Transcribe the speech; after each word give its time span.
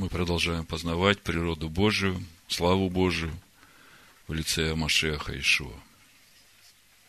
Мы 0.00 0.08
продолжаем 0.08 0.64
познавать 0.64 1.20
природу 1.20 1.68
Божию, 1.68 2.24
славу 2.48 2.88
Божию 2.88 3.38
в 4.28 4.32
лице 4.32 4.74
Машеха 4.74 5.38
Ишуа. 5.38 5.78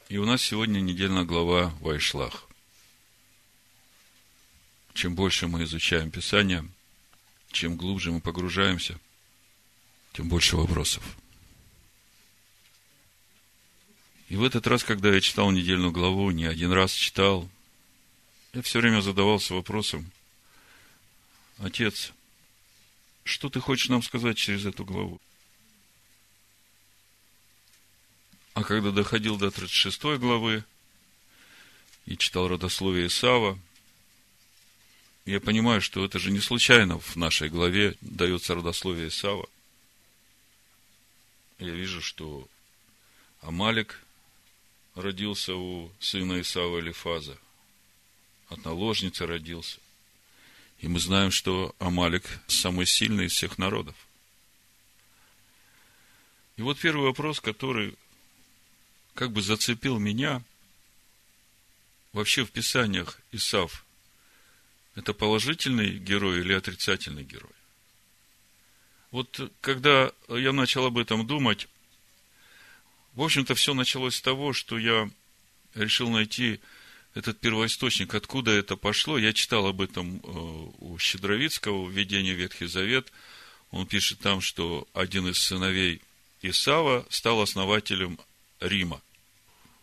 И 0.10 0.18
у 0.18 0.26
нас 0.26 0.42
сегодня 0.42 0.82
недельная 0.82 1.24
глава 1.24 1.74
Вайшлах. 1.80 2.50
Чем 4.94 5.16
больше 5.16 5.48
мы 5.48 5.64
изучаем 5.64 6.12
Писание, 6.12 6.68
чем 7.54 7.78
глубже 7.78 8.12
мы 8.12 8.20
погружаемся, 8.20 9.00
тем 10.12 10.28
больше 10.28 10.58
вопросов. 10.58 11.16
И 14.28 14.36
в 14.36 14.44
этот 14.44 14.68
раз, 14.68 14.84
когда 14.84 15.16
я 15.16 15.22
читал 15.22 15.50
недельную 15.52 15.94
главу, 15.94 16.30
не 16.32 16.44
один 16.44 16.74
раз 16.74 16.92
читал, 16.92 17.50
я 18.52 18.62
все 18.62 18.82
время 18.82 19.00
задавался 19.00 19.54
вопросом, 19.54 20.12
Отец, 21.58 22.12
что 23.24 23.50
ты 23.50 23.60
хочешь 23.60 23.90
нам 23.90 24.02
сказать 24.04 24.38
через 24.38 24.66
эту 24.66 24.86
главу? 24.86 25.20
А 28.54 28.64
когда 28.64 28.92
доходил 28.92 29.38
до 29.38 29.50
36 29.50 30.20
главы 30.20 30.64
и 32.06 32.18
читал 32.18 32.48
родословие 32.48 33.08
Исава, 33.08 33.58
я 35.26 35.40
понимаю, 35.40 35.82
что 35.82 36.04
это 36.04 36.20
же 36.20 36.32
не 36.32 36.40
случайно 36.40 37.00
в 37.00 37.16
нашей 37.16 37.50
главе 37.50 37.96
дается 38.02 38.56
родословие 38.56 39.08
Исава. 39.08 39.48
Я 41.60 41.72
вижу, 41.72 42.02
что 42.02 42.48
Амалик 43.42 44.04
родился 44.96 45.56
у 45.56 45.92
сына 46.00 46.42
Исава 46.42 46.80
Элифаза, 46.80 47.38
от 48.50 48.66
наложницы 48.66 49.26
родился– 49.26 49.80
и 50.82 50.88
мы 50.88 51.00
знаем, 51.00 51.30
что 51.30 51.76
Амалик 51.78 52.26
самый 52.48 52.88
сильный 52.88 53.28
из 53.28 53.34
всех 53.34 53.60
народов. 53.60 53.96
И 56.58 56.64
вот 56.64 56.80
первый 56.80 57.06
вопрос, 57.06 57.40
который 57.40 57.96
как 59.14 59.32
бы 59.32 59.44
зацепил 59.44 60.00
меня, 60.00 60.42
вообще 62.14 62.44
в 62.44 62.52
Писаниях 62.52 63.20
Исав, 63.32 63.86
это 64.96 65.14
положительный 65.14 66.00
герой 66.00 66.40
или 66.40 66.54
отрицательный 66.54 67.24
герой? 67.24 67.54
Вот 69.12 69.52
когда 69.62 70.12
я 70.30 70.52
начал 70.52 70.86
об 70.86 70.98
этом 70.98 71.28
думать, 71.28 71.68
в 73.14 73.22
общем-то, 73.22 73.54
все 73.54 73.76
началось 73.76 74.16
с 74.16 74.22
того, 74.22 74.54
что 74.54 74.80
я 74.80 75.10
решил 75.76 76.10
найти 76.10 76.60
этот 77.14 77.40
первоисточник, 77.40 78.14
откуда 78.14 78.52
это 78.52 78.78
пошло. 78.78 79.18
Я 79.18 79.34
читал 79.34 79.68
об 79.68 79.82
этом 79.82 80.18
э, 80.18 80.20
у 80.80 80.98
Щедровицкого, 80.98 81.90
введение 81.90 82.34
Ветхий 82.34 82.68
Завет. 82.68 83.12
Он 83.72 83.86
пишет 83.86 84.20
там, 84.20 84.42
что 84.42 84.88
один 84.94 85.28
из 85.28 85.38
сыновей 85.38 86.02
Исава 86.42 87.06
стал 87.10 87.42
основателем 87.42 88.20
Рима. 88.60 89.02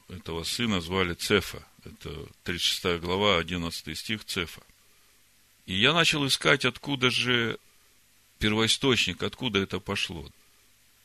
Этого 0.09 0.43
сына 0.45 0.81
звали 0.81 1.15
Цефа. 1.15 1.67
Это 1.85 2.27
36 2.45 3.01
глава, 3.01 3.39
11 3.39 3.99
стих 3.99 4.25
Цефа. 4.25 4.63
И 5.67 5.75
я 5.75 5.93
начал 5.93 6.27
искать, 6.27 6.65
откуда 6.65 7.11
же 7.11 7.59
первоисточник, 8.39 9.23
откуда 9.23 9.59
это 9.59 9.81
пошло. 9.81 10.27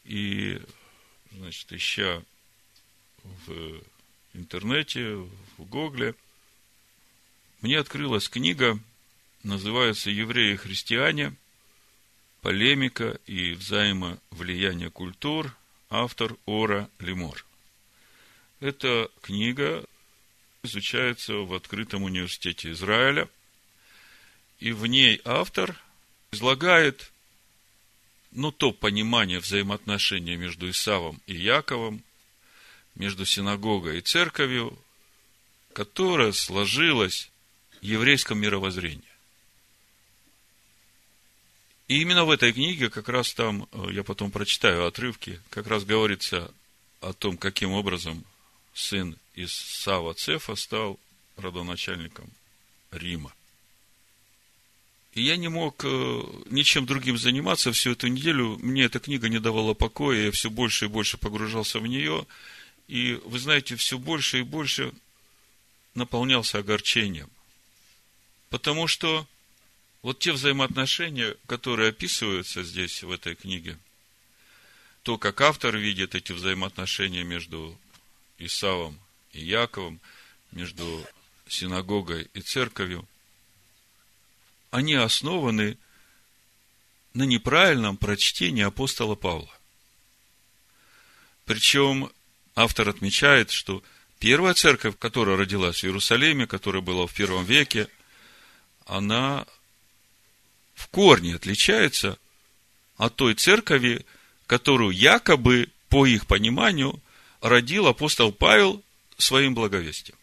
И, 0.05 0.61
значит, 1.31 1.71
ища 1.73 2.23
в 3.23 3.81
интернете, 4.33 5.15
в 5.57 5.65
Гугле, 5.65 6.15
мне 7.61 7.79
открылась 7.79 8.27
книга, 8.27 8.79
называется 9.43 10.09
«Евреи 10.09 10.53
и 10.53 10.57
христиане. 10.57 11.35
Полемика 12.41 13.19
и 13.25 13.53
взаимовлияние 13.53 14.89
культур», 14.89 15.55
автор 15.89 16.35
Ора 16.45 16.89
Лемор. 16.99 17.45
Эта 18.59 19.09
книга 19.21 19.85
изучается 20.63 21.35
в 21.35 21.53
Открытом 21.53 22.03
университете 22.03 22.71
Израиля, 22.71 23.29
и 24.59 24.71
в 24.71 24.85
ней 24.85 25.21
автор 25.23 25.81
излагает 26.31 27.11
ну, 28.31 28.51
то 28.51 28.71
понимание 28.71 29.39
взаимоотношения 29.39 30.35
между 30.35 30.69
Исавом 30.69 31.21
и 31.27 31.35
Яковом, 31.35 32.03
между 32.95 33.25
синагогой 33.25 33.99
и 33.99 34.01
церковью, 34.01 34.77
которая 35.73 36.31
сложилась 36.31 37.29
в 37.81 37.85
еврейском 37.85 38.39
мировоззрении. 38.39 39.01
И 41.87 42.01
именно 42.01 42.23
в 42.25 42.31
этой 42.31 42.53
книге, 42.53 42.89
как 42.89 43.09
раз 43.09 43.33
там, 43.33 43.67
э, 43.71 43.87
я 43.91 44.03
потом 44.03 44.31
прочитаю 44.31 44.85
отрывки, 44.85 45.41
как 45.49 45.67
раз 45.67 45.83
говорится 45.83 46.51
о 47.01 47.13
том, 47.13 47.37
каким 47.37 47.71
образом 47.71 48.23
сын 48.73 49.17
из 49.35 49.53
Сава 49.53 50.13
Цефа 50.13 50.55
стал 50.55 50.97
родоначальником 51.35 52.29
Рима. 52.91 53.33
И 55.13 55.21
я 55.21 55.35
не 55.35 55.49
мог 55.49 55.83
э, 55.83 56.21
ничем 56.49 56.85
другим 56.85 57.17
заниматься 57.17 57.71
всю 57.71 57.91
эту 57.91 58.07
неделю. 58.07 58.57
Мне 58.59 58.83
эта 58.83 58.99
книга 58.99 59.27
не 59.27 59.39
давала 59.39 59.73
покоя, 59.73 60.25
я 60.25 60.31
все 60.31 60.49
больше 60.49 60.85
и 60.85 60.87
больше 60.87 61.17
погружался 61.17 61.79
в 61.79 61.87
нее– 61.87 62.25
и, 62.87 63.13
вы 63.25 63.39
знаете, 63.39 63.75
все 63.75 63.97
больше 63.97 64.39
и 64.39 64.43
больше 64.43 64.93
наполнялся 65.95 66.59
огорчением. 66.59 67.29
Потому 68.49 68.87
что 68.87 69.27
вот 70.01 70.19
те 70.19 70.33
взаимоотношения, 70.33 71.35
которые 71.47 71.89
описываются 71.89 72.63
здесь, 72.63 73.03
в 73.03 73.11
этой 73.11 73.35
книге, 73.35 73.77
то, 75.03 75.17
как 75.17 75.41
автор 75.41 75.77
видит 75.77 76.15
эти 76.15 76.31
взаимоотношения 76.31 77.23
между 77.23 77.77
Исавом 78.37 78.99
и 79.31 79.43
Яковом, 79.43 79.99
между 80.51 81.05
синагогой 81.47 82.29
и 82.33 82.41
церковью, 82.41 83.07
они 84.71 84.95
основаны 84.95 85.77
на 87.13 87.23
неправильном 87.23 87.97
прочтении 87.97 88.63
апостола 88.63 89.15
Павла. 89.15 89.51
Причем 91.45 92.11
автор 92.55 92.89
отмечает, 92.89 93.51
что 93.51 93.83
первая 94.19 94.53
церковь, 94.53 94.95
которая 94.97 95.37
родилась 95.37 95.79
в 95.81 95.85
Иерусалиме, 95.85 96.47
которая 96.47 96.81
была 96.81 97.07
в 97.07 97.13
первом 97.13 97.45
веке, 97.45 97.87
она 98.85 99.45
в 100.75 100.87
корне 100.87 101.35
отличается 101.35 102.17
от 102.97 103.15
той 103.15 103.33
церкви, 103.35 104.05
которую 104.47 104.91
якобы, 104.91 105.69
по 105.89 106.05
их 106.05 106.25
пониманию, 106.25 106.99
родил 107.41 107.87
апостол 107.87 108.31
Павел 108.31 108.83
своим 109.17 109.53
благовестием. 109.53 110.17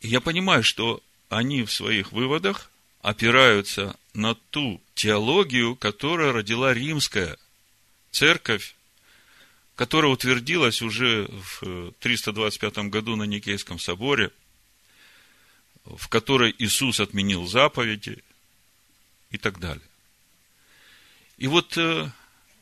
Я 0.00 0.20
понимаю, 0.20 0.62
что 0.62 1.02
они 1.28 1.62
в 1.64 1.72
своих 1.72 2.12
выводах 2.12 2.70
опираются 3.02 3.96
на 4.14 4.34
ту 4.34 4.80
теологию, 4.94 5.76
которая 5.76 6.32
родила 6.32 6.72
римская 6.72 7.36
церковь 8.10 8.74
которая 9.80 10.12
утвердилась 10.12 10.82
уже 10.82 11.26
в 11.30 11.92
325 12.00 12.90
году 12.90 13.16
на 13.16 13.22
Никейском 13.22 13.78
соборе, 13.78 14.30
в 15.86 16.06
которой 16.08 16.54
Иисус 16.58 17.00
отменил 17.00 17.46
заповеди 17.46 18.22
и 19.30 19.38
так 19.38 19.58
далее. 19.58 19.88
И 21.38 21.46
вот, 21.46 21.78
э, 21.78 22.10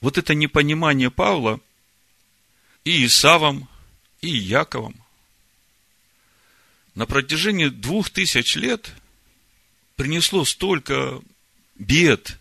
вот 0.00 0.16
это 0.16 0.32
непонимание 0.36 1.10
Павла 1.10 1.58
и 2.84 3.04
Исавом, 3.04 3.68
и 4.20 4.28
Яковом 4.28 4.94
на 6.94 7.04
протяжении 7.04 7.66
двух 7.66 8.10
тысяч 8.10 8.54
лет 8.54 8.94
принесло 9.96 10.44
столько 10.44 11.20
бед 11.74 12.38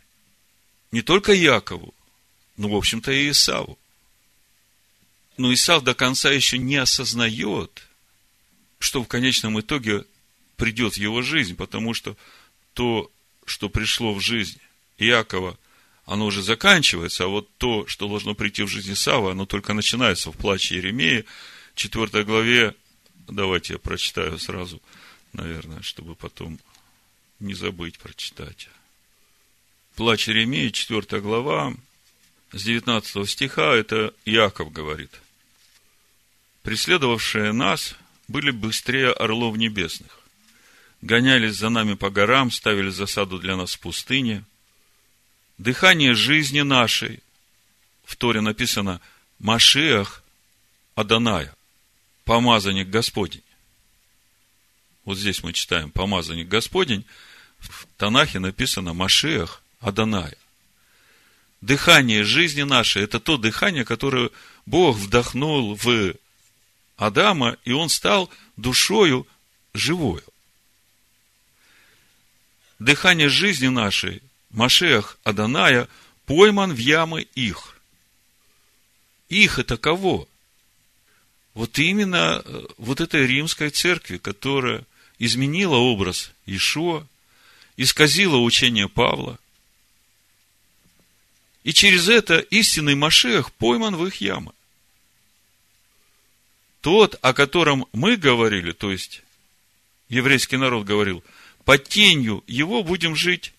не 0.92 1.02
только 1.02 1.34
Якову, 1.34 1.96
но, 2.58 2.70
в 2.70 2.76
общем-то, 2.76 3.12
и 3.12 3.32
Исаву. 3.32 3.80
Но 5.38 5.54
Исав 5.54 5.84
до 5.84 5.94
конца 5.94 6.32
еще 6.32 6.58
не 6.58 6.78
осознает, 6.78 7.88
что 8.80 9.04
в 9.04 9.08
конечном 9.08 9.60
итоге 9.60 10.04
придет 10.56 10.96
в 10.96 10.98
его 10.98 11.22
жизнь, 11.22 11.56
потому 11.56 11.94
что 11.94 12.18
то, 12.74 13.12
что 13.46 13.70
пришло 13.70 14.14
в 14.14 14.20
жизнь 14.20 14.60
Иакова, 14.98 15.58
оно 16.06 16.26
уже 16.26 16.42
заканчивается, 16.42 17.26
а 17.26 17.28
вот 17.28 17.50
то, 17.58 17.86
что 17.86 18.08
должно 18.08 18.34
прийти 18.34 18.64
в 18.64 18.68
жизнь 18.68 18.94
Исава, 18.94 19.32
оно 19.32 19.46
только 19.46 19.74
начинается 19.74 20.32
в 20.32 20.38
плаче 20.38 20.78
Еремеи, 20.78 21.26
4 21.76 22.24
главе, 22.24 22.74
давайте 23.28 23.74
я 23.74 23.80
прочитаю 23.80 24.40
сразу, 24.40 24.82
наверное, 25.34 25.84
чтобы 25.84 26.16
потом 26.16 26.60
не 27.40 27.54
забыть 27.54 28.00
прочитать. 28.00 28.70
Плач 29.96 30.28
Еремеи, 30.28 30.70
4 30.70 31.22
глава, 31.22 31.76
с 32.52 32.64
19 32.64 33.30
стиха, 33.30 33.76
это 33.76 34.14
Яков 34.26 34.72
говорит– 34.72 35.12
преследовавшие 36.68 37.54
нас, 37.54 37.96
были 38.28 38.52
быстрее 38.52 39.14
орлов 39.14 39.56
небесных. 39.56 40.20
гонялись 41.02 41.56
за 41.56 41.70
нами 41.70 41.94
по 41.94 42.10
горам, 42.10 42.52
ставили 42.52 42.90
засаду 42.90 43.40
для 43.40 43.56
нас 43.56 43.76
в 43.76 43.80
пустыне. 43.80 44.44
Дыхание 45.58 46.14
жизни 46.14 46.60
нашей, 46.60 47.22
в 48.04 48.18
Торе 48.18 48.42
написано 48.42 49.00
Машиах 49.40 50.22
Аданая, 50.94 51.56
помазанник 52.26 52.90
Господень. 52.90 53.46
Вот 55.06 55.18
здесь 55.18 55.44
мы 55.44 55.54
читаем 55.54 55.90
помазанник 55.90 56.50
Господень, 56.50 57.06
в 57.60 57.88
Танахе 57.96 58.40
написано 58.40 58.94
Машиах 58.94 59.64
Аданая. 59.80 60.36
Дыхание 61.62 62.26
жизни 62.26 62.64
нашей– 62.64 63.04
это 63.04 63.22
то 63.22 63.38
дыхание, 63.38 63.86
которое 63.86 64.32
Бог 64.66 64.98
вдохнул 64.98 65.74
в 65.74 66.18
Адама, 66.98 67.58
и 67.64 67.72
он 67.72 67.90
стал 67.90 68.30
душою 68.58 69.26
живою. 69.74 70.24
Дыхание 72.80 73.30
жизни 73.30 73.68
нашей, 73.68 74.22
Машех 74.50 75.18
Аданая, 75.24 75.88
пойман 76.26 76.74
в 76.74 76.78
ямы 76.78 77.22
их. 77.36 77.80
Их 79.30 79.60
это 79.60 79.78
кого? 79.78 80.28
Вот 81.54 81.78
именно 81.80 82.42
э, 82.44 82.66
вот 82.78 83.02
этой 83.02 83.26
римской 83.26 83.70
церкви, 83.70 84.18
которая 84.18 84.84
изменила 85.20 85.76
образ 85.76 86.32
Ишуа, 86.46 87.06
исказила 87.78 88.38
учение 88.38 88.88
Павла. 88.88 89.40
И 91.64 91.74
через 91.74 92.10
это 92.10 92.40
истинный 92.40 92.96
Машех 92.96 93.52
пойман 93.54 93.96
в 93.96 94.06
их 94.06 94.22
ямы. 94.22 94.54
Тот, 96.88 97.20
о 97.22 97.34
котором 97.34 97.86
мы 97.92 98.16
говорили, 98.16 98.72
то 98.72 98.94
есть 98.94 99.22
еврейский 100.08 100.56
народ 100.56 100.86
говорил, 100.86 101.22
под 101.66 101.84
тенью 101.84 102.46
его 102.48 102.82
будем 102.82 103.14
жить 103.14 103.52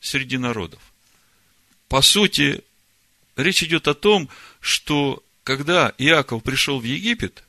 среди 0.00 0.38
народов. 0.38 0.80
По 1.88 2.00
сути, 2.00 2.64
речь 3.36 3.62
идет 3.62 3.86
о 3.86 3.92
том, 3.92 4.30
что 4.60 5.22
когда 5.44 5.92
Иаков 5.98 6.42
пришел 6.42 6.80
в 6.80 6.84
Египет, 6.84 7.44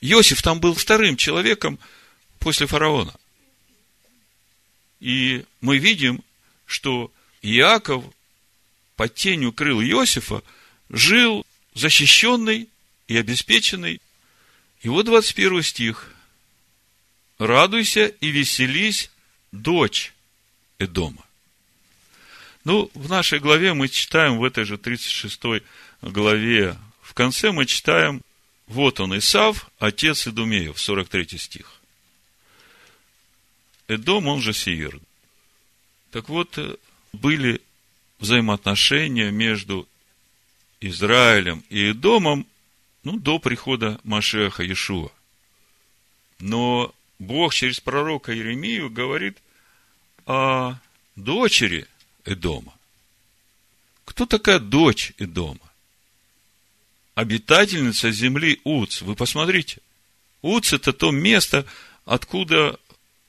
Иосиф 0.00 0.40
там 0.40 0.60
был 0.60 0.72
вторым 0.72 1.18
человеком 1.18 1.78
после 2.38 2.66
фараона. 2.66 3.12
И 4.98 5.44
мы 5.60 5.76
видим, 5.76 6.24
что 6.64 7.12
Иаков 7.42 8.02
под 8.96 9.14
тенью 9.14 9.52
крыл 9.52 9.82
Иосифа 9.82 10.42
жил 10.88 11.44
защищенный 11.74 12.70
и 13.08 13.16
обеспеченный 13.18 14.00
и 14.80 14.88
вот 14.88 15.06
21 15.06 15.62
стих. 15.62 16.12
«Радуйся 17.38 18.06
и 18.06 18.28
веселись, 18.28 19.10
дочь 19.52 20.12
Эдома». 20.78 21.24
Ну, 22.64 22.90
в 22.94 23.08
нашей 23.08 23.38
главе 23.38 23.74
мы 23.74 23.88
читаем, 23.88 24.38
в 24.38 24.44
этой 24.44 24.64
же 24.64 24.76
36 24.76 25.40
главе, 26.02 26.76
в 27.00 27.14
конце 27.14 27.52
мы 27.52 27.64
читаем, 27.64 28.22
вот 28.66 29.00
он, 29.00 29.16
Исав, 29.16 29.70
отец 29.78 30.26
Эдумеев, 30.26 30.78
43 30.78 31.38
стих. 31.38 31.80
Эдом, 33.86 34.26
он 34.26 34.42
же 34.42 34.52
Сиир. 34.52 35.00
Так 36.10 36.28
вот, 36.28 36.58
были 37.12 37.62
взаимоотношения 38.18 39.30
между 39.30 39.88
Израилем 40.80 41.64
и 41.70 41.92
Эдомом 41.92 42.46
ну, 43.08 43.18
до 43.18 43.38
прихода 43.38 43.98
Машеха 44.04 44.62
Иешуа. 44.62 45.08
Но 46.40 46.94
Бог 47.18 47.54
через 47.54 47.80
пророка 47.80 48.34
Иеремию 48.34 48.90
говорит 48.90 49.38
о 50.26 50.74
дочери 51.16 51.86
Эдома. 52.26 52.74
Кто 54.04 54.26
такая 54.26 54.58
дочь 54.58 55.14
Эдома? 55.16 55.72
Обитательница 57.14 58.10
земли 58.10 58.60
Уц. 58.64 59.00
Вы 59.00 59.14
посмотрите. 59.14 59.78
Уц– 60.42 60.72
это 60.74 60.92
то 60.92 61.10
место, 61.10 61.64
откуда, 62.04 62.78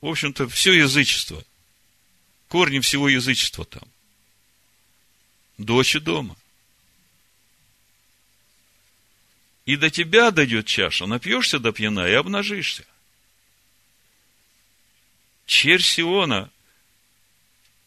в 0.02 0.08
общем-то, 0.08 0.46
все 0.50 0.74
язычество. 0.74 1.42
Корни 2.48 2.80
всего 2.80 3.08
язычества 3.08 3.64
там. 3.64 3.88
Дочь 5.56 5.96
Эдома. 5.96 6.36
И 9.70 9.76
до 9.76 9.88
тебя 9.88 10.32
дойдет 10.32 10.66
чаша, 10.66 11.06
напьешься 11.06 11.60
до 11.60 11.70
пьяна 11.70 12.08
и 12.08 12.12
обнажишься. 12.12 12.84
Черь 15.46 15.80
Сиона, 15.80 16.50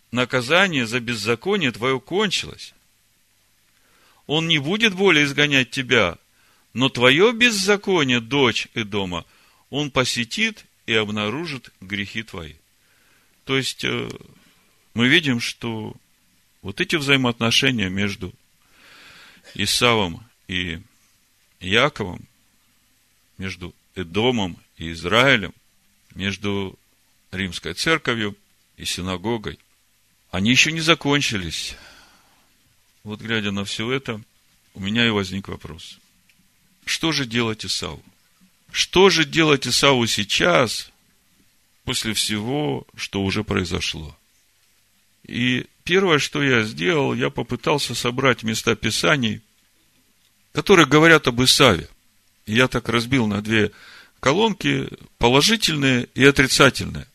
наказание 0.10 0.88
за 0.88 1.02
беззаконие 1.02 1.74
твое 1.74 2.00
кончилось. 2.00 2.74
Он 4.28 4.48
не 4.48 4.60
будет 4.60 4.94
более 4.94 5.26
изгонять 5.26 5.72
тебя, 5.72 6.18
но 6.72 6.88
твое 6.88 7.34
беззаконие, 7.34 8.22
дочь 8.22 8.70
Эдома, 8.76 9.26
он 9.70 9.92
посетит 9.92 10.64
и 10.86 10.94
обнаружит 10.94 11.74
грехи 11.82 12.24
твои. 12.24 12.54
То 13.44 13.58
есть, 13.58 13.84
э, 13.84 14.10
мы 14.94 15.10
видим, 15.10 15.42
что 15.42 15.94
вот 16.62 16.80
эти 16.80 16.96
взаимоотношения 16.96 17.90
между 17.90 18.34
Исавом 19.54 20.26
и 20.48 20.80
Яковом, 21.64 22.28
между 23.38 23.74
Эдомом 23.96 24.58
и 24.78 24.92
Израилем, 24.92 25.54
между 26.14 26.78
римской 27.32 27.74
церковью 27.74 28.36
и 28.78 28.86
синагогой, 28.86 29.58
они 30.30 30.52
еще 30.52 30.72
не 30.72 30.82
закончились. 30.82 31.76
Вот 33.04 33.22
глядя 33.22 33.52
на 33.52 33.66
все 33.66 33.90
это, 33.92 34.22
у 34.74 34.80
меня 34.80 35.08
и 35.08 35.12
возник 35.12 35.48
вопрос. 35.48 36.00
Что 36.86 37.12
же 37.12 37.26
делать 37.26 37.66
Исаву? 37.66 38.04
Что 38.72 39.10
же 39.10 39.24
делать 39.24 39.68
Исаву 39.68 40.06
сейчас, 40.08 40.92
после 41.86 42.14
всего, 42.14 42.86
что 42.96 43.24
уже 43.24 43.44
произошло? 43.44 44.18
И 45.26 45.66
первое, 45.84 46.20
что 46.20 46.44
я 46.44 46.64
сделал, 46.64 47.14
я 47.14 47.30
попытался 47.30 47.96
собрать 47.96 48.44
места 48.44 48.76
Писаний– 48.76 49.42
которые 50.54 50.86
говорят 50.86 51.28
об 51.28 51.42
Исаве. 51.44 51.90
Я 52.46 52.68
так 52.68 52.88
разбил 52.88 53.28
на 53.28 53.42
две 53.42 53.72
колонки, 54.20 54.88
положительные 55.18 56.08
и 56.14 56.24
отрицательные, 56.24 57.08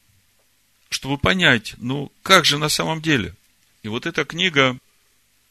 чтобы 0.90 1.16
понять, 1.18 1.74
ну, 1.78 2.12
как 2.22 2.44
же 2.44 2.58
на 2.58 2.68
самом 2.68 3.00
деле. 3.00 3.34
И 3.82 3.88
вот 3.88 4.06
эта 4.06 4.24
книга, 4.24 4.76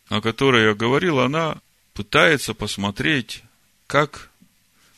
о 0.10 0.22
которой 0.22 0.66
я 0.66 0.74
говорил, 0.74 1.20
она 1.20 1.60
пытается 1.94 2.54
посмотреть, 2.54 3.44
как 3.88 4.30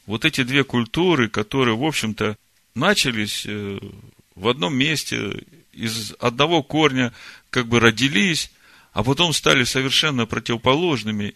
вот 0.05 0.25
эти 0.25 0.43
две 0.43 0.63
культуры, 0.63 1.29
которые, 1.29 1.77
в 1.77 1.83
общем-то, 1.83 2.35
начались 2.73 3.45
э, 3.45 3.79
в 4.35 4.47
одном 4.47 4.75
месте, 4.75 5.43
из 5.71 6.13
одного 6.19 6.63
корня 6.63 7.13
как 7.51 7.67
бы 7.67 7.79
родились, 7.79 8.51
а 8.91 9.03
потом 9.03 9.33
стали 9.33 9.63
совершенно 9.63 10.25
противоположными 10.25 11.35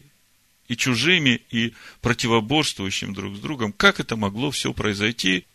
и 0.73 0.77
чужими, 0.77 1.41
и 1.51 1.73
противоборствующими 2.01 3.13
друг 3.13 3.35
с 3.35 3.39
другом. 3.39 3.71
Как 3.71 3.99
это 3.99 4.15
могло 4.15 4.49
все 4.49 4.73
произойти? 4.73 5.45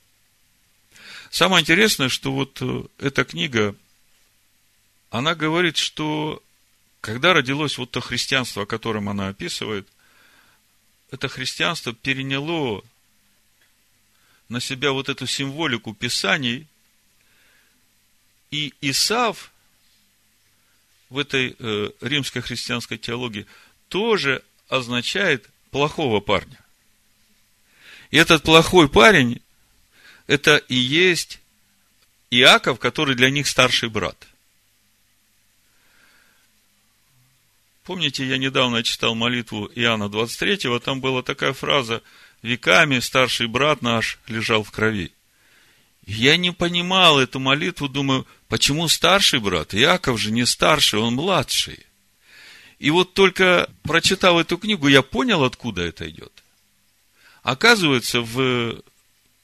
Самое 1.31 1.63
интересное, 1.63 2.09
что 2.09 2.33
вот 2.33 2.59
э, 2.61 2.85
эта 2.99 3.25
книга, 3.25 3.75
она 5.11 5.35
говорит, 5.35 5.77
что 5.77 6.43
когда 7.01 7.33
родилось 7.33 7.79
вот 7.79 7.91
то 7.91 8.01
христианство, 8.01 8.63
о 8.63 8.67
котором 8.67 9.09
она 9.09 9.29
описывает, 9.29 9.89
это 11.11 11.29
христианство 11.29 11.93
переняло 11.93 12.85
на 14.49 14.61
себя 14.61 14.93
вот 14.93 15.09
эту 15.09 15.27
символику 15.27 15.95
Писаний, 15.95 16.67
и 18.51 18.73
Исав 18.81 19.53
в 21.11 21.19
этой 21.19 21.57
э, 21.59 21.91
римской 22.01 22.41
христианской 22.41 22.99
теологии 22.99 23.47
тоже 23.89 24.43
означает 24.69 25.49
плохого 25.71 26.21
парня. 26.21 26.59
И 28.11 28.17
этот 28.17 28.43
плохой 28.43 28.89
парень, 28.89 29.43
это 30.27 30.57
и 30.57 30.75
есть 30.75 31.41
Иаков, 32.31 32.79
который 32.79 33.15
для 33.15 33.31
них 33.31 33.47
старший 33.47 33.89
брат. 33.89 34.17
Помните, 37.85 38.27
я 38.27 38.37
недавно 38.37 38.83
читал 38.83 39.15
молитву 39.15 39.71
Иоанна 39.75 40.11
23, 40.11 40.79
там 40.81 41.01
была 41.01 41.23
такая 41.23 41.55
фраза 41.55 42.03
«Веками 42.43 43.01
старший 43.01 43.47
брат 43.47 43.81
наш 43.81 44.19
лежал 44.27 44.63
в 44.63 44.71
крови». 44.71 45.11
Я 46.07 46.37
не 46.37 46.53
понимал 46.53 47.19
эту 47.19 47.39
молитву, 47.39 47.89
думаю, 47.89 48.27
почему 48.49 48.89
старший 48.89 49.41
брат? 49.41 49.75
Иаков 49.75 50.19
же 50.19 50.33
не 50.33 50.47
старший, 50.47 51.01
он 51.01 51.15
младший. 51.15 51.85
И 52.79 52.91
вот 52.91 53.15
только 53.15 53.69
прочитав 53.83 54.39
эту 54.39 54.57
книгу, 54.57 54.89
я 54.89 55.03
понял, 55.03 55.45
откуда 55.45 55.83
это 55.83 56.09
идет. 56.09 56.33
Оказывается, 57.43 58.21
в 58.21 58.83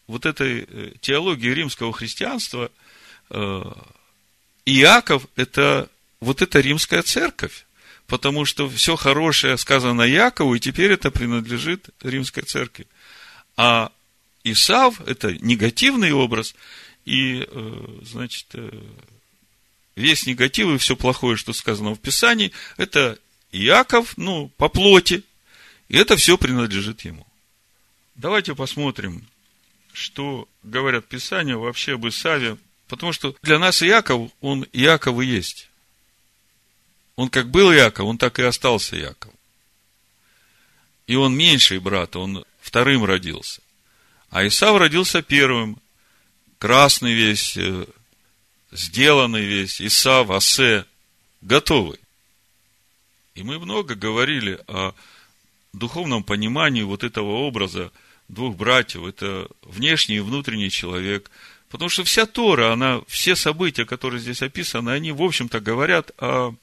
вот 0.07 0.26
этой 0.26 0.67
э, 0.69 0.93
теологии 1.00 1.49
римского 1.49 1.93
христианства 1.93 2.71
э, 3.31 3.62
Иаков– 4.67 5.26
это 5.37 5.88
вот 6.21 6.43
эта 6.43 6.61
римская 6.61 7.03
церковь, 7.03 7.67
потому 8.07 8.45
что 8.45 8.69
все 8.69 8.97
хорошее 8.97 9.57
сказано 9.57 10.03
Якову, 10.03 10.55
и 10.55 10.61
теперь 10.61 10.93
это 10.93 11.11
принадлежит 11.11 11.88
римской 12.03 12.43
церкви. 12.43 12.87
А 13.57 13.91
Исав– 14.45 15.00
это 15.07 15.33
негативный 15.38 16.12
образ, 16.12 16.55
и, 17.05 17.47
э, 17.49 17.99
значит, 18.03 18.47
весь 19.97 20.26
негатив 20.26 20.69
и 20.69 20.79
все 20.79 20.97
плохое, 20.97 21.37
что 21.37 21.53
сказано 21.53 21.95
в 21.95 22.00
Писании, 22.00 22.53
это 22.76 23.19
Иаков, 23.54 24.16
ну, 24.16 24.49
по 24.56 24.68
плоти, 24.68 25.23
и 25.88 25.96
это 25.96 26.16
все 26.16 26.37
принадлежит 26.37 27.02
ему. 27.02 27.26
Давайте 28.16 28.54
посмотрим, 28.54 29.26
что 29.92 30.49
говорят 30.62 31.06
Писания 31.06 31.56
вообще 31.56 31.94
об 31.94 32.06
Исаве, 32.06 32.58
потому 32.88 33.12
что 33.12 33.37
для 33.42 33.58
нас 33.58 33.82
Иаков, 33.82 34.30
он 34.40 34.66
Иаков 34.73 35.20
и 35.20 35.26
есть. 35.26 35.68
Он 37.16 37.28
как 37.28 37.50
был 37.50 37.73
Иаков, 37.73 38.06
он 38.06 38.18
так 38.18 38.38
и 38.40 38.42
остался 38.42 38.99
Иаков. 38.99 39.32
И 41.06 41.14
он 41.14 41.37
меньший 41.37 41.78
брат, 41.78 42.16
он 42.16 42.44
вторым 42.61 43.04
родился. 43.04 43.61
А 44.30 44.44
Исав 44.46 44.76
родился 44.78 45.23
первым, 45.23 45.78
красный 46.58 47.12
весь, 47.12 47.56
э, 47.56 47.87
сделанный 48.73 49.44
весь, 49.44 49.80
Исав, 49.80 50.30
Асе, 50.30 50.87
готовый. 51.40 52.00
И 53.35 53.43
мы 53.43 53.59
много 53.59 53.97
говорили 53.97 54.61
о 54.69 54.95
духовном 55.73 56.23
понимании 56.23 56.83
вот 56.83 57.03
этого 57.03 57.38
образа 57.38 57.91
двух 58.29 58.57
братьев. 58.57 59.05
Это 59.05 59.49
внешний 59.62 60.17
и 60.17 60.21
внутренний 60.21 60.71
человек. 60.71 61.31
Потому 61.69 61.88
что 61.88 62.05
вся 62.05 62.26
Тора, 62.26 62.73
она, 62.73 63.00
все 63.09 63.35
события, 63.35 63.85
которые 63.85 64.21
здесь 64.21 64.41
описаны, 64.43 64.91
они, 64.91 65.11
в 65.11 65.21
общем-то, 65.21 65.59
говорят 65.59 66.12
о 66.19 66.55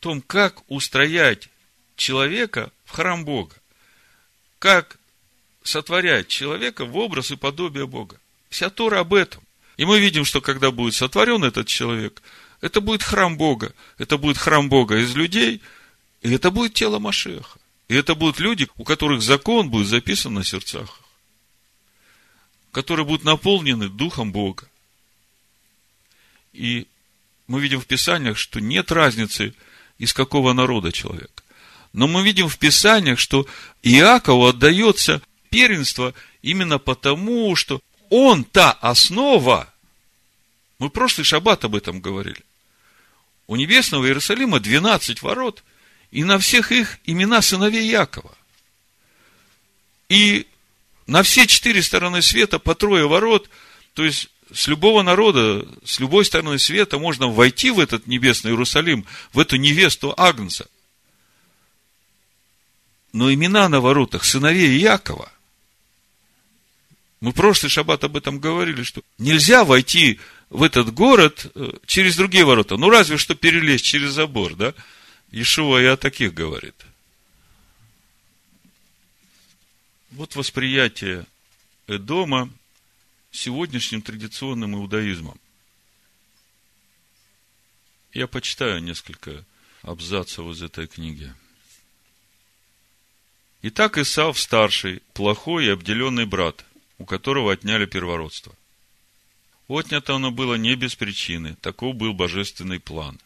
том, 0.00 0.20
как 0.20 0.62
устроять 0.70 1.48
человека 1.96 2.70
в 2.84 2.90
храм 2.90 3.24
Бога. 3.24 3.54
Как 4.58 4.98
сотворять 5.62 6.28
человека 6.28 6.84
в 6.84 6.94
образ 6.98 7.30
и 7.30 7.36
подобие 7.36 7.86
Бога. 7.86 8.20
Вся 8.50 8.68
Тора 8.68 9.00
об 9.00 9.14
этом. 9.14 9.42
И 9.78 9.86
мы 9.86 9.98
видим, 9.98 10.26
что 10.26 10.42
когда 10.42 10.70
будет 10.70 10.94
сотворен 10.94 11.42
этот 11.44 11.68
человек, 11.68 12.20
это 12.60 12.82
будет 12.82 13.02
храм 13.02 13.38
Бога. 13.38 13.72
Это 13.96 14.18
будет 14.18 14.36
храм 14.36 14.68
Бога 14.68 14.98
из 14.98 15.14
людей, 15.14 15.62
и 16.22 16.32
это 16.32 16.50
будет 16.50 16.74
тело 16.74 16.98
Машеха. 16.98 17.58
И 17.88 17.94
это 17.94 18.14
будут 18.14 18.38
люди, 18.38 18.68
у 18.76 18.84
которых 18.84 19.22
закон 19.22 19.70
будет 19.70 19.88
записан 19.88 20.34
на 20.34 20.44
сердцах, 20.44 21.00
которые 22.70 23.06
будут 23.06 23.24
наполнены 23.24 23.88
Духом 23.88 24.30
Бога. 24.30 24.68
И 26.52 26.86
мы 27.46 27.60
видим 27.60 27.80
в 27.80 27.86
Писаниях, 27.86 28.36
что 28.36 28.60
нет 28.60 28.92
разницы, 28.92 29.54
из 29.96 30.12
какого 30.12 30.52
народа 30.52 30.92
человек. 30.92 31.42
Но 31.92 32.06
мы 32.06 32.22
видим 32.22 32.48
в 32.48 32.58
Писаниях, 32.58 33.18
что 33.18 33.46
Иакову 33.82 34.46
отдается 34.46 35.22
первенство 35.50 36.14
именно 36.42 36.78
потому, 36.78 37.56
что 37.56 37.80
он 38.10 38.44
та 38.44 38.72
основа, 38.72 39.72
мы 40.78 40.90
прошлый 40.90 41.24
шаббат 41.24 41.64
об 41.64 41.74
этом 41.74 42.00
говорили. 42.00 42.42
У 43.46 43.56
небесного 43.56 44.06
Иерусалима 44.06 44.60
12 44.60 45.22
ворот, 45.22 45.64
и 46.10 46.24
на 46.24 46.38
всех 46.38 46.72
их 46.72 46.98
имена 47.04 47.42
сыновей 47.42 47.86
Якова. 47.88 48.36
И 50.08 50.46
на 51.06 51.22
все 51.22 51.46
четыре 51.46 51.82
стороны 51.82 52.22
света 52.22 52.58
по 52.58 52.74
трое 52.74 53.06
ворот, 53.06 53.48
то 53.94 54.04
есть 54.04 54.30
с 54.52 54.66
любого 54.66 55.02
народа, 55.02 55.66
с 55.84 56.00
любой 56.00 56.24
стороны 56.24 56.58
света 56.58 56.98
можно 56.98 57.28
войти 57.28 57.70
в 57.70 57.78
этот 57.78 58.06
небесный 58.06 58.52
Иерусалим, 58.52 59.04
в 59.32 59.38
эту 59.38 59.56
невесту 59.56 60.14
Агнца. 60.16 60.66
Но 63.12 63.32
имена 63.32 63.68
на 63.68 63.80
воротах 63.80 64.24
сыновей 64.24 64.78
Якова, 64.78 65.30
мы 67.20 67.32
прошлый 67.32 67.68
шаббат 67.68 68.04
об 68.04 68.16
этом 68.16 68.38
говорили, 68.38 68.82
что 68.84 69.02
нельзя 69.18 69.64
войти 69.64 70.20
в 70.50 70.62
этот 70.62 70.94
город 70.94 71.50
э, 71.54 71.72
через 71.84 72.16
другие 72.16 72.44
ворота. 72.44 72.76
Ну, 72.76 72.90
разве 72.90 73.16
что 73.16 73.34
перелезть 73.34 73.84
через 73.84 74.12
забор, 74.12 74.54
да? 74.54 74.72
Ишуа 75.30 75.80
и 75.82 75.84
о 75.84 75.96
таких 75.96 76.32
говорит. 76.32 76.74
Вот 80.10 80.36
восприятие 80.36 81.26
Эдома 81.86 82.50
сегодняшним 83.30 84.00
традиционным 84.00 84.74
иудаизмом. 84.74 85.38
Я 88.12 88.26
почитаю 88.26 88.82
несколько 88.82 89.44
абзацев 89.82 90.46
из 90.46 90.62
этой 90.62 90.86
книги. 90.86 91.32
Итак, 93.60 93.98
Исав 93.98 94.38
старший, 94.38 95.02
плохой 95.12 95.66
и 95.66 95.70
обделенный 95.70 96.24
брат, 96.24 96.64
у 96.96 97.04
которого 97.04 97.52
отняли 97.52 97.84
первородство. 97.84 98.54
Отнято 99.66 100.14
оно 100.14 100.30
было 100.30 100.54
не 100.54 100.74
без 100.74 100.94
причины, 100.94 101.54
таков 101.56 101.96
был 101.96 102.14
божественный 102.14 102.80
план. 102.80 103.20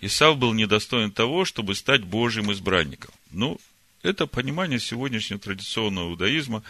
Исав 0.00 0.38
был 0.38 0.52
недостоин 0.52 1.10
того, 1.10 1.44
чтобы 1.44 1.74
стать 1.74 2.04
Божьим 2.04 2.52
избранником. 2.52 3.12
Ну, 3.30 3.58
это 4.02 4.26
понимание 4.26 4.78
сегодняшнего 4.78 5.40
традиционного 5.40 6.10
иудаизма, 6.10 6.62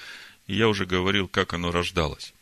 и 0.46 0.54
я 0.54 0.68
уже 0.68 0.86
говорил, 0.86 1.28
как 1.28 1.52
оно 1.52 1.70
рождалось. 1.70 2.32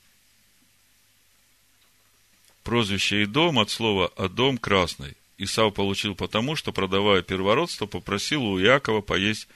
Прозвище 2.63 3.25
Идом 3.25 3.59
от 3.59 3.71
слова 3.71 4.13
«Адом»– 4.17 4.59
красный. 4.59 5.17
Исав 5.39 5.75
получил 5.75 6.15
потому, 6.15 6.57
что, 6.57 6.73
продавая 6.73 7.23
первородство, 7.23 7.87
попросил 7.87 8.45
у 8.45 8.61
Иакова 8.61 9.03
поесть 9.03 9.49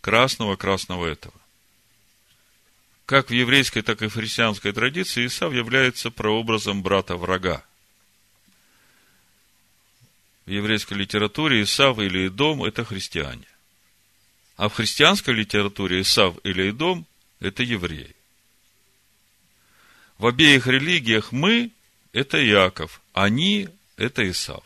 красного-красного 0.00 1.06
этого. 1.06 1.34
Как 3.06 3.30
в 3.30 3.32
еврейской, 3.32 3.82
так 3.82 4.02
и 4.02 4.08
в 4.08 4.14
христианской 4.14 4.72
традиции 4.72 5.26
Исав 5.26 5.52
является 5.52 6.10
прообразом 6.10 6.82
брата-врага. 6.82 7.64
В 10.46 10.50
еврейской 10.50 10.94
литературе 10.94 11.62
Исав 11.62 11.98
или 11.98 12.26
Идом– 12.26 12.64
это 12.64 12.84
христиане. 12.84 13.46
А 14.56 14.68
в 14.68 14.74
христианской 14.74 15.34
литературе 15.34 16.00
Исав 16.00 16.36
или 16.44 16.70
Идом– 16.70 17.06
это 17.40 17.62
евреи. 17.62 18.14
В 20.18 20.26
обеих 20.26 20.66
религиях 20.66 21.32
мы– 21.32 21.70
это 22.12 22.38
Яков, 22.38 23.00
они– 23.12 23.68
это 23.96 24.28
Исав. 24.28 24.64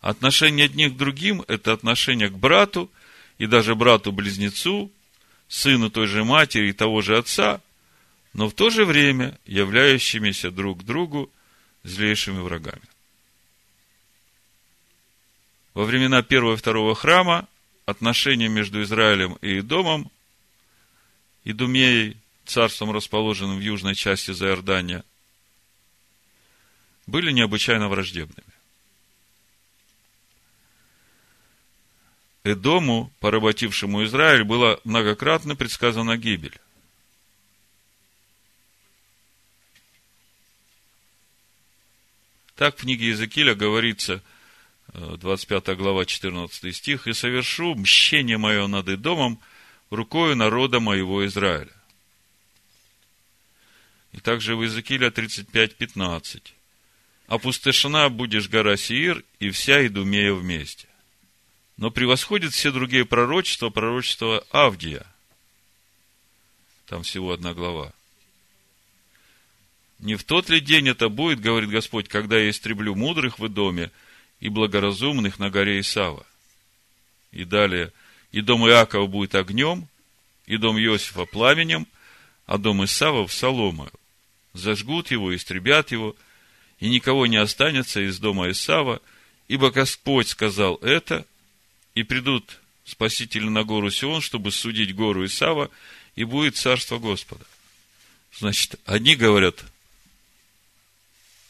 Отношение 0.00 0.66
одних 0.66 0.94
к 0.94 0.96
другим– 0.96 1.44
это 1.48 1.72
отношение 1.72 2.28
к 2.28 2.36
брату 2.36 2.90
и 3.38 3.46
даже 3.46 3.74
брату-близнецу, 3.74 4.90
сыну 5.48 5.90
той 5.90 6.06
же 6.06 6.24
матери 6.24 6.70
и 6.70 6.72
того 6.72 7.02
же 7.02 7.16
отца, 7.16 7.60
но 8.32 8.48
в 8.48 8.52
то 8.52 8.70
же 8.70 8.84
время 8.84 9.38
являющимися 9.46 10.50
друг 10.50 10.84
другу 10.84 11.30
злейшими 11.84 12.40
врагами. 12.40 12.82
Во 15.74 15.84
времена 15.84 16.22
первого 16.22 16.54
и 16.54 16.56
второго 16.56 16.94
храма 16.94 17.48
отношения 17.86 18.48
между 18.48 18.82
Израилем 18.82 19.34
и 19.40 19.60
Идомом, 19.60 20.10
Идумеей, 21.44 22.16
царством, 22.44 22.90
расположенным 22.92 23.58
в 23.58 23.60
южной 23.60 23.94
части 23.94 24.32
Заордания, 24.32 25.04
были 27.06 27.32
необычайно 27.32 27.88
враждебными. 27.88 28.52
Эдому, 32.44 33.12
поработившему 33.20 34.04
Израиль, 34.04 34.44
было 34.44 34.80
многократно 34.84 35.56
предсказана 35.56 36.16
гибель. 36.16 36.58
Так 42.56 42.76
в 42.76 42.80
книге 42.80 43.06
Иезекииля 43.06 43.54
говорится, 43.54 44.22
25 44.98 45.76
глава, 45.76 46.04
14 46.04 46.74
стих, 46.74 47.06
«И 47.06 47.12
совершу 47.12 47.74
мщение 47.74 48.38
мое 48.38 48.66
над 48.66 48.88
Эдомом 48.88 49.40
рукою 49.90 50.36
народа 50.36 50.80
моего 50.80 51.26
Израиля». 51.26 51.72
И 54.12 54.20
также 54.20 54.56
в 54.56 54.62
Иезекииля 54.62 55.10
35, 55.10 55.76
15. 55.76 56.54
«Опустошена 57.26 58.08
будешь 58.08 58.48
гора 58.48 58.76
Сиир 58.76 59.24
и 59.38 59.50
вся 59.50 59.86
Идумея 59.86 60.32
вместе» 60.32 60.88
но 61.78 61.92
превосходит 61.92 62.52
все 62.52 62.72
другие 62.72 63.06
пророчества, 63.06 63.70
пророчество 63.70 64.44
Авдия. 64.50 65.06
Там 66.86 67.04
всего 67.04 67.32
одна 67.32 67.54
глава. 67.54 67.92
Не 70.00 70.16
в 70.16 70.24
тот 70.24 70.48
ли 70.48 70.60
день 70.60 70.88
это 70.88 71.08
будет, 71.08 71.40
говорит 71.40 71.70
Господь, 71.70 72.08
когда 72.08 72.36
я 72.36 72.50
истреблю 72.50 72.94
мудрых 72.94 73.38
в 73.38 73.48
доме 73.48 73.90
и 74.40 74.48
благоразумных 74.48 75.38
на 75.38 75.50
горе 75.50 75.80
Исава. 75.80 76.26
И 77.32 77.44
далее, 77.44 77.92
и 78.32 78.40
дом 78.40 78.66
Иакова 78.66 79.06
будет 79.06 79.34
огнем, 79.34 79.88
и 80.46 80.56
дом 80.56 80.78
Иосифа 80.78 81.24
пламенем, 81.24 81.86
а 82.46 82.58
дом 82.58 82.84
Исава 82.84 83.26
в 83.26 83.32
соломою. 83.32 83.92
зажгут 84.54 85.10
его, 85.10 85.34
истребят 85.34 85.92
его, 85.92 86.16
и 86.80 86.88
никого 86.88 87.26
не 87.26 87.36
останется 87.36 88.00
из 88.00 88.18
дома 88.18 88.50
Исава, 88.50 89.00
ибо 89.46 89.70
Господь 89.70 90.28
сказал 90.28 90.76
это, 90.76 91.26
и 91.94 92.02
придут 92.02 92.60
спасители 92.84 93.48
на 93.48 93.64
гору 93.64 93.90
Сион, 93.90 94.20
чтобы 94.20 94.50
судить 94.50 94.94
гору 94.94 95.24
Исава, 95.26 95.70
и 96.14 96.24
будет 96.24 96.56
царство 96.56 96.98
Господа. 96.98 97.44
Значит, 98.36 98.76
одни 98.84 99.16
говорят, 99.16 99.64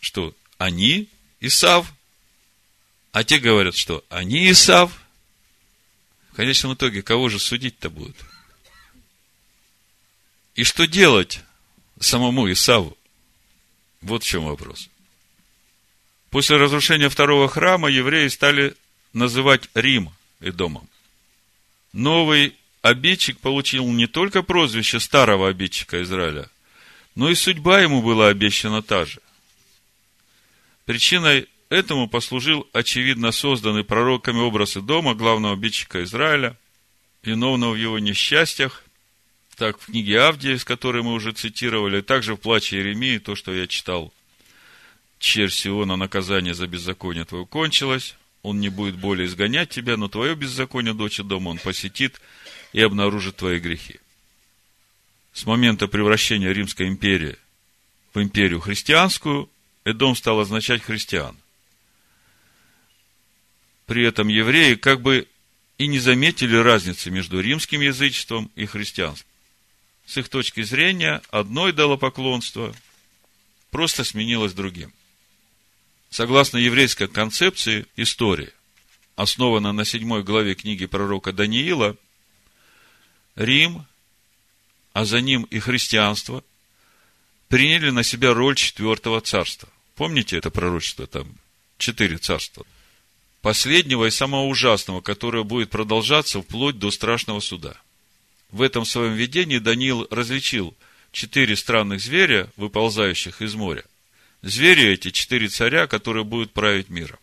что 0.00 0.34
они 0.56 1.08
Исав, 1.40 1.92
а 3.12 3.24
те 3.24 3.38
говорят, 3.38 3.74
что 3.74 4.04
они 4.08 4.50
Исав. 4.50 4.92
В 6.30 6.36
конечном 6.36 6.74
итоге, 6.74 7.02
кого 7.02 7.28
же 7.28 7.38
судить-то 7.38 7.90
будут? 7.90 8.16
И 10.54 10.64
что 10.64 10.86
делать 10.86 11.40
самому 11.98 12.50
Исаву? 12.50 12.96
Вот 14.00 14.22
в 14.22 14.26
чем 14.26 14.44
вопрос. 14.44 14.88
После 16.30 16.56
разрушения 16.56 17.08
второго 17.08 17.48
храма 17.48 17.88
евреи 17.88 18.28
стали 18.28 18.76
называть 19.12 19.68
Рим 19.74 20.10
Эдомом. 20.40 20.88
Новый 21.92 22.54
обидчик 22.82 23.38
получил 23.38 23.88
не 23.88 24.06
только 24.06 24.42
прозвище 24.42 25.00
старого 25.00 25.48
обидчика 25.48 26.02
Израиля, 26.02 26.48
но 27.14 27.30
и 27.30 27.34
судьба 27.34 27.80
ему 27.80 28.02
была 28.02 28.28
обещана 28.28 28.82
та 28.82 29.04
же. 29.04 29.20
Причиной 30.84 31.48
этому 31.70 32.08
послужил, 32.08 32.68
очевидно, 32.72 33.32
созданный 33.32 33.84
пророками 33.84 34.38
образ 34.38 34.74
Дома 34.74 35.14
главного 35.14 35.54
обидчика 35.54 36.02
Израиля, 36.04 36.56
виновного 37.22 37.72
в 37.72 37.76
его 37.76 37.98
несчастьях, 37.98 38.84
так 39.56 39.80
в 39.80 39.86
книге 39.86 40.20
Авдия, 40.20 40.56
с 40.56 40.64
которой 40.64 41.02
мы 41.02 41.12
уже 41.12 41.32
цитировали, 41.32 42.00
также 42.00 42.34
в 42.34 42.38
плаче 42.38 42.76
Иеремии, 42.76 43.18
то, 43.18 43.34
что 43.34 43.52
я 43.52 43.66
читал. 43.66 44.12
Черь 45.18 45.50
Сиона, 45.50 45.96
наказание 45.96 46.54
за 46.54 46.68
беззаконие 46.68 47.24
твое 47.24 47.44
кончилось, 47.44 48.14
он 48.42 48.60
не 48.60 48.68
будет 48.68 48.96
более 48.96 49.26
изгонять 49.26 49.70
тебя, 49.70 49.96
но 49.96 50.08
твое 50.08 50.36
беззаконие, 50.36 50.94
дочь 50.94 51.18
дома, 51.18 51.48
он 51.48 51.58
посетит 51.58 52.20
и 52.72 52.80
обнаружит 52.80 53.36
твои 53.36 53.58
грехи. 53.58 53.98
С 55.32 55.44
момента 55.44 55.88
превращения 55.88 56.52
Римской 56.52 56.86
империи 56.86 57.36
в 58.14 58.22
империю 58.22 58.60
христианскую, 58.60 59.50
Эдом 59.84 60.14
стал 60.14 60.40
означать 60.40 60.82
христиан. 60.82 61.36
При 63.88 64.06
этом 64.06 64.28
евреи 64.28 64.74
как 64.74 65.00
бы 65.00 65.26
и 65.78 65.86
не 65.86 65.98
заметили 65.98 66.54
разницы 66.56 67.10
между 67.10 67.40
римским 67.40 67.80
язычеством 67.80 68.50
и 68.54 68.66
христианством. 68.66 69.26
С 70.04 70.18
их 70.18 70.28
точки 70.28 70.62
зрения, 70.62 71.22
одно 71.30 71.70
идолопоклонство 71.70 72.76
просто 73.70 74.04
сменилось 74.04 74.52
другим. 74.52 74.92
Согласно 76.10 76.58
еврейской 76.58 77.08
концепции 77.08 77.86
истории, 77.96 78.52
основанной 79.16 79.72
на 79.72 79.86
седьмой 79.86 80.22
главе 80.22 80.54
книги 80.54 80.84
пророка 80.84 81.32
Даниила, 81.32 81.96
Рим, 83.36 83.86
а 84.92 85.06
за 85.06 85.22
ним 85.22 85.44
и 85.44 85.60
христианство, 85.60 86.44
приняли 87.48 87.88
на 87.88 88.02
себя 88.02 88.34
роль 88.34 88.56
четвертого 88.56 89.22
царства. 89.22 89.70
Помните 89.94 90.36
это 90.36 90.50
пророчество? 90.50 91.06
Там 91.06 91.34
четыре 91.78 92.18
царства. 92.18 92.66
Последнего 93.42 94.06
и 94.06 94.10
самого 94.10 94.46
ужасного, 94.46 95.00
которое 95.00 95.44
будет 95.44 95.70
продолжаться 95.70 96.42
вплоть 96.42 96.78
до 96.78 96.90
страшного 96.90 97.40
суда. 97.40 97.80
В 98.50 98.62
этом 98.62 98.84
своем 98.84 99.14
видении 99.14 99.58
Даниил 99.58 100.06
различил 100.10 100.74
четыре 101.12 101.56
странных 101.56 102.00
зверя, 102.00 102.50
выползающих 102.56 103.42
из 103.42 103.54
моря– 103.54 103.84
Звери 104.42 104.92
эти, 104.92 105.10
четыре 105.10 105.48
царя, 105.48 105.86
которые 105.86 106.24
будут 106.24 106.52
править 106.52 106.88
миром. 106.88 107.18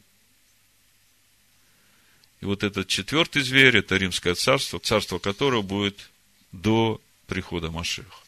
И 2.42 2.46
вот 2.46 2.64
этот 2.64 2.88
четвертый 2.88 3.42
зверь, 3.42 3.78
это 3.78 3.96
римское 3.96 4.36
царство, 4.36 4.80
царство 4.80 5.20
которого 5.20 5.62
будет 5.62 6.10
до 6.52 7.02
прихода 7.28 7.72
Машеха. 7.72 8.20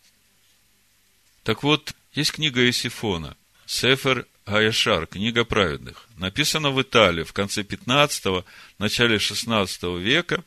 Так 1.43 1.63
вот, 1.63 1.93
есть 2.13 2.31
книга 2.31 2.67
Исифона, 2.69 3.35
Сефер 3.65 4.25
Аяшар, 4.47 5.07
книга 5.07 5.43
праведных. 5.43 6.07
Написана 6.15 6.71
в 6.71 6.81
Италии 6.81 7.23
в 7.23 7.33
конце 7.33 7.63
15-го, 7.63 8.45
начале 8.79 9.19
16 9.19 9.83
века. 9.99 10.43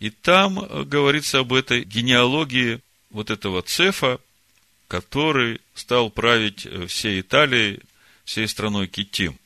И 0.00 0.10
там 0.10 0.88
говорится 0.88 1.38
об 1.38 1.52
этой 1.52 1.84
генеалогии 1.84 2.80
вот 3.10 3.30
этого 3.30 3.62
Цефа, 3.62 4.20
который 4.88 5.60
стал 5.74 6.10
править 6.10 6.66
э, 6.66 6.86
всей 6.86 7.20
Италией, 7.20 7.80
всей 8.24 8.48
страной 8.48 8.88
Китим. 8.88 9.38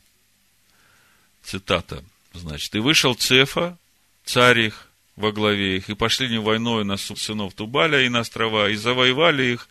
Цитата, 1.43 2.03
значит, 2.33 2.75
«И 2.75 2.79
вышел 2.79 3.15
Цефа, 3.15 3.77
царь 4.25 4.61
их, 4.61 4.89
во 5.17 5.31
главе 5.31 5.77
их, 5.77 5.91
и 5.91 5.95
пошли 5.95 6.27
они 6.27 6.39
войной 6.39 6.85
на 6.85 6.97
сынов 6.97 7.53
Тубаля 7.55 8.01
и 8.01 8.09
на 8.09 8.21
острова, 8.21 8.71
и 8.71 8.77
завоевали 8.77 9.53
их, 9.53 9.69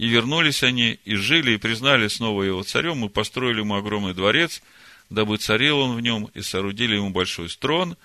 и 0.00 0.08
вернулись 0.08 0.62
они, 0.62 0.98
и 1.04 1.14
жили, 1.14 1.52
и 1.52 1.56
признали 1.58 2.08
снова 2.08 2.42
его 2.42 2.62
царем, 2.62 3.04
и 3.04 3.10
построили 3.10 3.58
ему 3.58 3.74
огромный 3.74 4.14
дворец, 4.14 4.62
дабы 5.10 5.36
царил 5.36 5.78
он 5.78 5.94
в 5.94 6.00
нем, 6.00 6.30
и 6.32 6.40
соорудили 6.40 6.94
ему 6.94 7.10
большой 7.10 7.50
строн, 7.50 7.98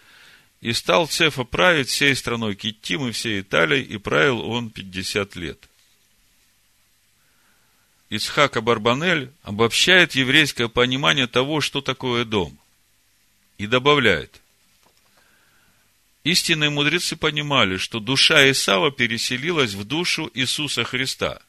и 0.59 0.73
стал 0.73 1.07
Цефа 1.07 1.45
править 1.45 1.87
всей 1.87 2.13
страной 2.13 2.55
Китим 2.55 3.07
и 3.07 3.13
всей 3.13 3.39
Италией, 3.39 3.85
и 3.85 3.95
правил 3.95 4.41
он 4.41 4.71
пятьдесят 4.71 5.37
лет. 5.37 5.69
Ицхак 8.09 8.57
Абарбанель 8.57 9.31
обобщает 9.43 10.15
еврейское 10.15 10.67
понимание 10.67 11.27
того, 11.27 11.61
что 11.61 11.79
такое 11.79 12.25
дом. 12.25 12.59
И 13.57 13.67
добавляет. 13.67 14.41
Истинные 16.25 16.71
мудрецы 16.71 17.15
понимали, 17.15 17.77
что 17.77 18.01
душа 18.01 18.51
Исава 18.51 18.91
переселилась 18.91 19.75
в 19.75 19.85
душу 19.85 20.29
Иисуса 20.33 20.83
Христа. 20.83 21.39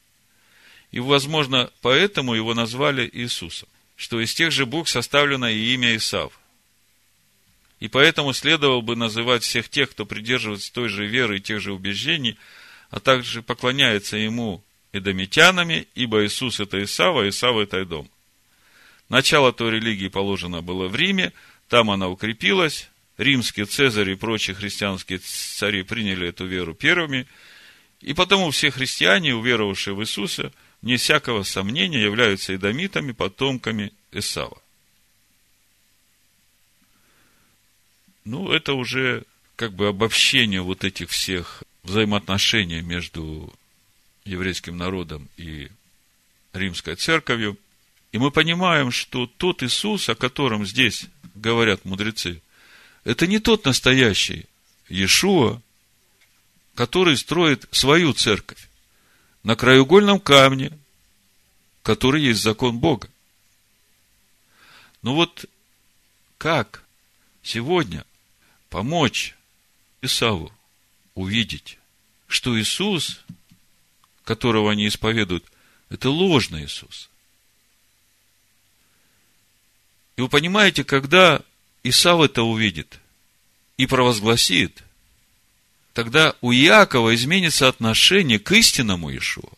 И, 0.91 0.99
возможно, 0.99 1.71
поэтому 1.81 2.33
его 2.33 2.53
назвали 2.53 3.09
Иисусом, 3.11 3.67
что 3.95 4.21
из 4.21 4.33
тех 4.33 4.51
же 4.51 4.65
букв 4.65 4.89
составлено 4.89 5.49
и 5.49 5.73
имя 5.73 5.95
Исав. 5.95 6.39
И 7.79 7.87
поэтому 7.87 8.33
следовало 8.33 8.81
бы 8.81 8.95
называть 8.95 9.43
всех 9.43 9.69
тех, 9.69 9.91
кто 9.91 10.05
придерживается 10.05 10.73
той 10.73 10.89
же 10.89 11.05
веры 11.05 11.37
и 11.37 11.41
тех 11.41 11.61
же 11.61 11.73
убеждений, 11.73 12.37
а 12.89 12.99
также 12.99 13.43
поклоняется 13.43 14.17
ему 14.17 14.63
эдомитянами, 14.93 15.87
ибо 15.93 16.25
Иисус 16.25 16.59
это 16.59 16.81
Исава, 16.83 17.27
Исава 17.29 17.63
это 17.63 17.77
Эдом. 17.77 18.09
Начало 19.09 19.53
той 19.53 19.71
религии 19.71 20.07
положено 20.07 20.61
было 20.61 20.87
в 20.87 20.95
Риме, 20.95 21.33
там 21.69 21.91
она 21.91 22.07
укрепилась, 22.07 22.89
римские 23.17 23.65
цезари 23.65 24.13
и 24.13 24.15
прочие 24.15 24.55
христианские 24.55 25.19
цари 25.19 25.83
приняли 25.83 26.29
эту 26.29 26.45
веру 26.45 26.73
первыми, 26.73 27.27
и 28.01 28.13
потому 28.13 28.51
все 28.51 28.71
христиане, 28.71 29.35
уверовавшие 29.35 29.93
в 29.93 30.01
Иисуса, 30.01 30.51
не 30.81 30.97
всякого 30.97 31.43
сомнения 31.43 32.01
являются 32.01 32.55
эдомитами, 32.55 33.11
потомками 33.11 33.93
Исава. 34.11 34.61
Ну, 38.25 38.51
это 38.51 38.73
уже 38.73 39.23
как 39.55 39.73
бы 39.73 39.87
обобщение 39.87 40.61
вот 40.61 40.83
этих 40.83 41.09
всех 41.09 41.63
взаимоотношений 41.83 42.81
между 42.81 43.53
еврейским 44.25 44.77
народом 44.77 45.29
и 45.37 45.69
римской 46.53 46.95
церковью. 46.95 47.57
И 48.11 48.17
мы 48.17 48.31
понимаем, 48.31 48.91
что 48.91 49.27
тот 49.27 49.63
Иисус, 49.63 50.09
о 50.09 50.15
котором 50.15 50.65
здесь 50.65 51.05
говорят 51.35 51.85
мудрецы, 51.85 52.41
это 53.03 53.25
не 53.27 53.39
тот 53.39 53.65
настоящий 53.65 54.45
Иешуа, 54.89 55.61
который 56.75 57.17
строит 57.17 57.65
свою 57.71 58.13
церковь 58.13 58.67
на 59.43 59.55
краеугольном 59.55 60.19
камне, 60.19 60.77
который 61.83 62.21
есть 62.21 62.41
закон 62.41 62.79
Бога. 62.79 63.09
Ну 65.01 65.15
вот 65.15 65.45
как 66.37 66.83
сегодня 67.43 68.05
помочь 68.69 69.35
Исаву 70.01 70.51
увидеть, 71.15 71.79
что 72.27 72.59
Иисус 72.59 73.21
которого 74.27 74.71
они 74.71 74.87
исповедуют, 74.87 75.45
это 75.89 76.09
ложный 76.09 76.65
Иисус. 76.65 77.09
И 80.17 80.21
вы 80.21 80.27
понимаете, 80.27 80.83
когда 80.83 81.41
Исав 81.83 82.21
это 82.21 82.43
увидит 82.43 82.99
и 83.77 83.87
провозгласит, 83.87 84.83
тогда 85.97 86.35
у 86.41 86.53
Иакова 86.53 87.15
изменится 87.15 87.67
отношение 87.67 88.37
к 88.37 88.51
истинному 88.51 89.09
Иешуа. 89.09 89.49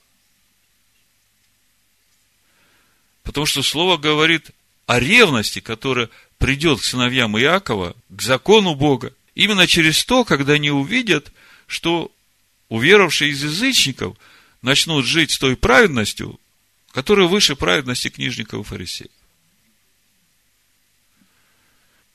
Потому 3.23 3.45
что 3.45 3.61
Слово 3.61 3.97
говорит 3.97 4.51
о 4.85 5.01
ревности, 5.01 5.59
которая 5.59 6.09
придет 6.37 6.79
к 6.79 6.85
сыновьям 6.85 7.37
Иакова, 7.37 7.93
к 8.07 8.21
закону 8.21 8.73
Бога, 8.73 9.13
именно 9.35 9.67
через 9.67 10.05
то, 10.05 10.23
когда 10.23 10.53
они 10.53 10.71
увидят, 10.71 11.33
что 11.67 12.09
уверовавшие 12.69 13.31
из 13.31 13.43
язычников– 13.43 14.15
начнут 14.61 15.05
жить 15.05 15.31
с 15.31 15.39
той 15.39 15.57
праведностью, 15.57 16.39
которая 16.91 17.27
выше 17.27 17.57
праведности 17.57 18.07
книжников 18.09 18.61
и 18.61 18.69
фарисеев. 18.69 19.11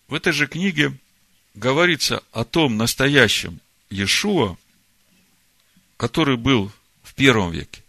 В 0.08 0.14
этой 0.14 0.32
же 0.32 0.46
книге 0.46 0.96
говорится 1.52 2.22
о 2.32 2.44
том 2.44 2.78
настоящем 2.78 3.60
Иешуа, 3.90 4.57
который 5.97 6.37
был 6.37 6.73
в 7.03 7.14
первом 7.14 7.51
веке. 7.51 7.83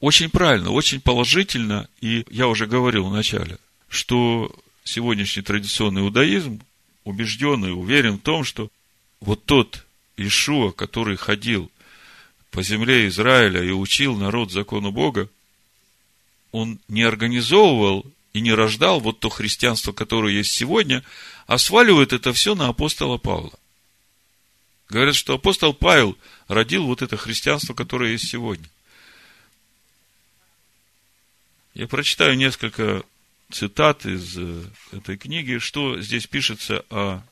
Очень 0.00 0.28
правильно, 0.28 0.70
очень 0.70 1.00
положительно, 1.00 1.88
и 2.00 2.26
я 2.28 2.48
уже 2.48 2.66
говорил 2.66 3.08
в 3.08 3.12
начале, 3.12 3.58
что 3.88 4.54
сегодняшний 4.84 5.42
традиционный 5.42 6.02
иудаизм 6.02 6.60
убежден 7.04 7.64
и 7.64 7.70
уверен 7.70 8.18
в 8.18 8.22
том, 8.22 8.44
что 8.44 8.70
вот 9.20 9.44
тот 9.44 9.86
Ишуа, 10.16 10.72
который 10.72 11.16
ходил 11.16 11.70
по 12.50 12.62
земле 12.62 13.08
Израиля 13.08 13.62
и 13.62 13.70
учил 13.70 14.16
народ 14.16 14.52
закону 14.52 14.92
Бога, 14.92 15.28
он 16.52 16.78
не 16.88 17.02
организовывал 17.02 18.06
и 18.32 18.40
не 18.40 18.52
рождал 18.52 19.00
вот 19.00 19.20
то 19.20 19.28
христианство, 19.28 19.92
которое 19.92 20.34
есть 20.34 20.52
сегодня, 20.52 21.02
а 21.46 21.58
сваливает 21.58 22.12
это 22.12 22.32
все 22.32 22.54
на 22.54 22.68
апостола 22.68 23.16
Павла. 23.16 23.52
Говорят, 24.88 25.14
что 25.14 25.34
апостол 25.34 25.72
Павел 25.74 26.16
родил 26.46 26.86
вот 26.86 27.02
это 27.02 27.16
христианство, 27.16 27.74
которое 27.74 28.12
есть 28.12 28.28
сегодня. 28.28 28.68
Я 31.74 31.88
прочитаю 31.88 32.36
несколько 32.36 33.02
цитат 33.50 34.06
из 34.06 34.36
э, 34.36 34.64
этой 34.92 35.16
книги, 35.16 35.58
что 35.58 36.00
здесь 36.00 36.26
пишется 36.26 36.84
о 36.90 37.22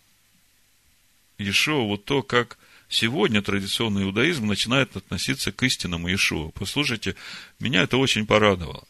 Иешуа, 1.39 1.85
вот 1.87 2.05
то, 2.05 2.23
как 2.23 2.59
сегодня 2.89 3.43
традиционный 3.43 4.03
иудаизм 4.03 4.47
начинает 4.47 4.97
относиться 4.97 5.53
к 5.53 5.63
истинному 5.63 6.09
Иешуа. 6.09 6.51
Послушайте, 6.51 7.15
меня 7.61 7.83
это 7.83 7.97
очень 7.99 8.27
порадовало. 8.27 8.85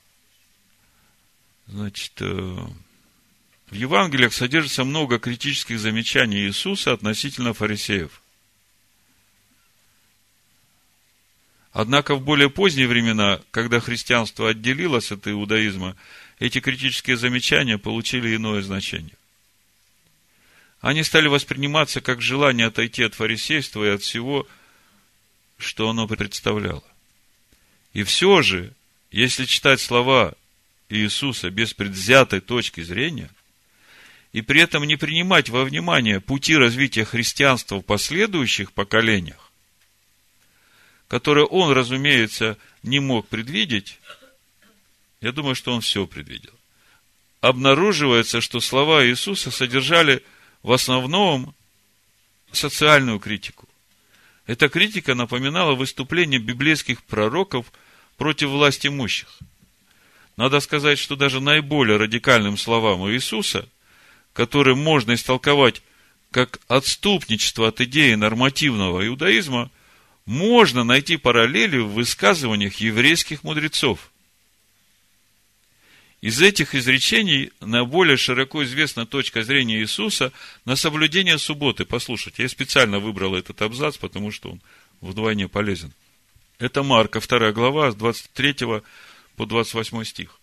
Значит, 1.66 2.12
э, 2.20 2.66
в 3.70 3.74
Евангелиях 3.74 4.32
содержится 4.32 4.84
много 4.84 5.18
критических 5.18 5.78
замечаний 5.78 6.46
Иисуса 6.46 6.92
относительно 6.92 7.52
фарисеев. 7.52 8.21
Однако 11.72 12.14
в 12.14 12.22
более 12.22 12.50
поздние 12.50 12.86
времена, 12.86 13.40
когда 13.50 13.80
христианство 13.80 14.50
отделилось 14.50 15.10
от 15.10 15.26
иудаизма, 15.26 15.96
эти 16.38 16.60
критические 16.60 17.16
замечания 17.16 17.78
получили 17.78 18.36
иное 18.36 18.60
значение. 18.62 19.16
Они 20.80 21.02
стали 21.02 21.28
восприниматься 21.28 22.00
как 22.00 22.20
желание 22.20 22.66
отойти 22.66 23.04
от 23.04 23.14
фарисейства 23.14 23.84
и 23.84 23.94
от 23.94 24.02
всего, 24.02 24.46
что 25.56 25.88
оно 25.88 26.06
представляло. 26.06 26.84
И 27.94 28.02
все 28.02 28.42
же, 28.42 28.72
если 29.10 29.44
читать 29.44 29.80
слова 29.80 30.34
Иисуса 30.88 31.50
без 31.50 31.72
предвзятой 31.72 32.40
точки 32.40 32.82
зрения, 32.82 33.30
и 34.32 34.42
при 34.42 34.60
этом 34.60 34.84
не 34.84 34.96
принимать 34.96 35.48
во 35.48 35.64
внимание 35.64 36.20
пути 36.20 36.56
развития 36.56 37.04
христианства 37.04 37.76
в 37.76 37.82
последующих 37.82 38.72
поколениях, 38.72 39.51
которые 41.12 41.44
он, 41.44 41.72
разумеется, 41.72 42.56
не 42.82 42.98
мог 42.98 43.28
предвидеть, 43.28 43.98
я 45.20 45.30
думаю, 45.30 45.54
что 45.54 45.74
он 45.74 45.82
все 45.82 46.06
предвидел. 46.06 46.54
Обнаруживается, 47.42 48.40
что 48.40 48.60
слова 48.60 49.06
Иисуса 49.06 49.50
содержали 49.50 50.24
в 50.62 50.72
основном 50.72 51.54
социальную 52.50 53.18
критику. 53.18 53.68
Эта 54.46 54.70
критика 54.70 55.14
напоминала 55.14 55.74
выступление 55.74 56.40
библейских 56.40 57.02
пророков 57.02 57.70
против 58.16 58.48
власти 58.48 58.86
имущих. 58.86 59.28
Надо 60.38 60.60
сказать, 60.60 60.98
что 60.98 61.14
даже 61.14 61.42
наиболее 61.42 61.98
радикальным 61.98 62.56
словам 62.56 63.06
Иисуса, 63.10 63.68
которые 64.32 64.76
можно 64.76 65.12
истолковать 65.12 65.82
как 66.30 66.58
отступничество 66.68 67.68
от 67.68 67.82
идеи 67.82 68.14
нормативного 68.14 69.06
иудаизма, 69.06 69.70
можно 70.26 70.84
найти 70.84 71.16
параллели 71.16 71.78
в 71.78 71.92
высказываниях 71.92 72.76
еврейских 72.76 73.42
мудрецов. 73.42 74.10
Из 76.20 76.40
этих 76.40 76.76
изречений 76.76 77.50
наиболее 77.60 78.16
широко 78.16 78.62
известна 78.62 79.06
точка 79.06 79.42
зрения 79.42 79.80
Иисуса 79.80 80.32
на 80.64 80.76
соблюдение 80.76 81.36
субботы. 81.36 81.84
Послушайте, 81.84 82.44
я 82.44 82.48
специально 82.48 83.00
выбрал 83.00 83.34
этот 83.34 83.60
абзац, 83.60 83.96
потому 83.96 84.30
что 84.30 84.52
он 84.52 84.60
вдвойне 85.00 85.48
полезен. 85.48 85.92
Это 86.60 86.84
Марка, 86.84 87.18
2 87.18 87.50
глава, 87.50 87.90
с 87.90 87.96
23 87.96 88.54
по 89.34 89.46
28 89.46 90.04
стих. 90.04 90.38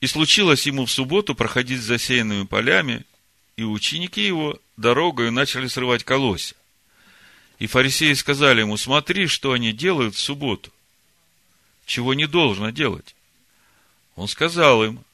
«И 0.00 0.08
случилось 0.08 0.66
ему 0.66 0.86
в 0.86 0.90
субботу 0.90 1.36
проходить 1.36 1.80
засеянными 1.80 2.46
полями, 2.46 3.04
и 3.56 3.62
ученики 3.62 4.26
его 4.26 4.58
дорогою 4.76 5.30
начали 5.30 5.68
срывать 5.68 6.02
колосья. 6.02 6.56
И 7.60 7.66
фарисеи 7.66 8.14
сказали 8.14 8.62
ему, 8.62 8.78
смотри, 8.78 9.26
что 9.26 9.52
они 9.52 9.72
делают 9.72 10.14
в 10.14 10.18
субботу, 10.18 10.72
чего 11.84 12.14
не 12.14 12.26
должно 12.26 12.70
делать. 12.70 13.14
Он 14.16 14.28
сказал 14.28 14.82
им, 14.82 15.04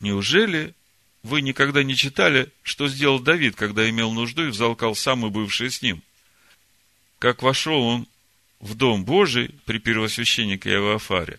неужели 0.00 0.74
вы 1.22 1.40
никогда 1.40 1.84
не 1.84 1.94
читали, 1.94 2.50
что 2.64 2.88
сделал 2.88 3.20
Давид, 3.20 3.54
когда 3.54 3.88
имел 3.88 4.10
нужду 4.10 4.44
и 4.44 4.50
взалкал 4.50 4.96
самый 4.96 5.30
бывший 5.30 5.70
с 5.70 5.82
ним? 5.82 6.02
Как 7.20 7.44
вошел 7.44 7.80
он 7.80 8.08
в 8.58 8.74
дом 8.74 9.04
Божий 9.04 9.54
при 9.64 9.78
первосвященнике 9.78 10.70
Иоафаре, 10.70 11.38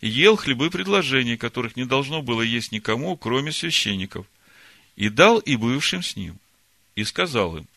и 0.00 0.08
ел 0.08 0.34
хлебы 0.34 0.68
предложений, 0.68 1.36
которых 1.36 1.76
не 1.76 1.84
должно 1.84 2.22
было 2.22 2.42
есть 2.42 2.72
никому, 2.72 3.16
кроме 3.16 3.52
священников, 3.52 4.26
и 4.96 5.10
дал 5.10 5.38
и 5.38 5.54
бывшим 5.54 6.02
с 6.02 6.16
ним, 6.16 6.40
и 6.96 7.04
сказал 7.04 7.58
им, 7.58 7.68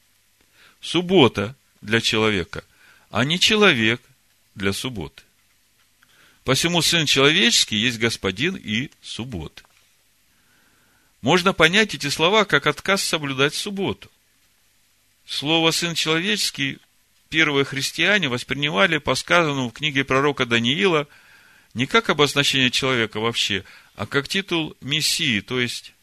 суббота 0.81 1.55
для 1.81 2.01
человека, 2.01 2.63
а 3.09 3.23
не 3.23 3.39
человек 3.39 4.01
для 4.55 4.73
субботы. 4.73 5.23
Посему 6.43 6.81
Сын 6.81 7.05
Человеческий 7.05 7.77
есть 7.77 7.99
Господин 7.99 8.55
и 8.55 8.89
суббот. 9.01 9.63
Можно 11.21 11.53
понять 11.53 11.93
эти 11.93 12.07
слова 12.07 12.45
как 12.45 12.65
отказ 12.65 13.03
соблюдать 13.03 13.53
субботу. 13.53 14.09
Слово 15.25 15.71
«сын 15.71 15.93
человеческий» 15.93 16.79
первые 17.29 17.65
христиане 17.65 18.29
воспринимали 18.29 18.97
по 18.97 19.15
сказанному 19.15 19.69
в 19.69 19.73
книге 19.73 20.03
пророка 20.03 20.45
Даниила 20.45 21.07
не 21.75 21.85
как 21.85 22.09
обозначение 22.09 22.71
человека 22.71 23.19
вообще, 23.19 23.63
а 23.95 24.07
как 24.07 24.27
титул 24.27 24.75
Мессии, 24.81 25.41
то 25.41 25.59
есть 25.59 25.93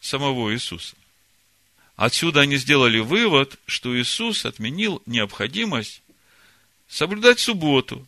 самого 0.00 0.52
Иисуса. 0.52 0.96
Отсюда 1.96 2.40
они 2.40 2.56
сделали 2.56 2.98
вывод, 2.98 3.58
что 3.66 3.96
Иисус 3.96 4.44
отменил 4.44 5.00
необходимость 5.06 6.02
соблюдать 6.88 7.38
субботу, 7.38 8.06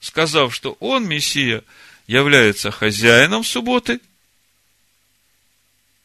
сказав, 0.00 0.54
что 0.54 0.76
он, 0.80 1.06
Мессия, 1.06 1.64
является 2.06 2.70
хозяином 2.70 3.42
субботы. 3.42 4.00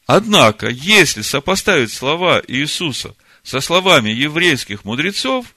Однако, 0.05 0.67
если 0.67 1.21
сопоставить 1.21 1.91
слова 1.91 2.41
Иисуса 2.47 3.15
со 3.43 3.59
словами 3.59 4.09
еврейских 4.09 4.85
мудрецов, 4.85 5.53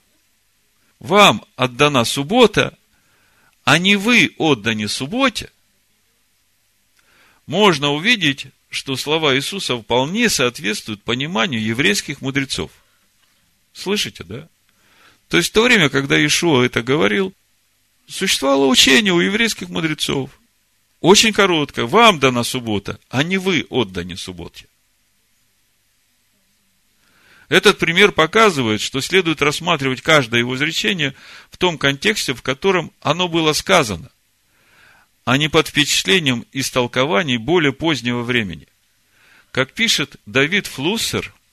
вам 0.98 1.44
отдана 1.56 2.04
суббота, 2.04 2.76
а 3.64 3.78
не 3.78 3.96
вы 3.96 4.34
отданы 4.38 4.88
субботе, 4.88 5.50
можно 7.46 7.92
увидеть, 7.92 8.46
что 8.74 8.96
слова 8.96 9.34
Иисуса 9.36 9.76
вполне 9.76 10.28
соответствуют 10.28 11.02
пониманию 11.02 11.62
еврейских 11.62 12.20
мудрецов. 12.20 12.70
Слышите, 13.72 14.24
да? 14.24 14.48
То 15.28 15.38
есть 15.38 15.50
в 15.50 15.52
то 15.52 15.62
время, 15.62 15.88
когда 15.88 16.24
Ишуа 16.24 16.62
это 16.62 16.82
говорил, 16.82 17.34
Существовало 18.06 18.66
учение 18.66 19.12
у 19.12 19.20
еврейских 19.20 19.68
мудрецов. 19.68 20.30
Очень 21.00 21.32
короткое. 21.32 21.86
Вам 21.86 22.18
дана 22.18 22.44
суббота, 22.44 22.98
а 23.08 23.22
не 23.22 23.38
вы 23.38 23.66
отданы 23.70 24.16
субботе. 24.16 24.66
Этот 27.48 27.78
пример 27.78 28.12
показывает, 28.12 28.80
что 28.80 29.00
следует 29.00 29.42
рассматривать 29.42 30.00
каждое 30.00 30.40
его 30.40 30.56
изречение 30.56 31.14
в 31.50 31.58
том 31.58 31.76
контексте, 31.78 32.34
в 32.34 32.42
котором 32.42 32.90
оно 33.00 33.28
было 33.28 33.52
сказано, 33.52 34.10
а 35.24 35.36
не 35.36 35.48
под 35.48 35.68
впечатлением 35.68 36.44
истолкований 36.52 37.36
более 37.36 37.72
позднего 37.72 38.22
времени. 38.22 38.68
Как 39.50 39.72
пишет 39.72 40.16
Давид 40.26 40.66
Флуссер– 40.66 41.32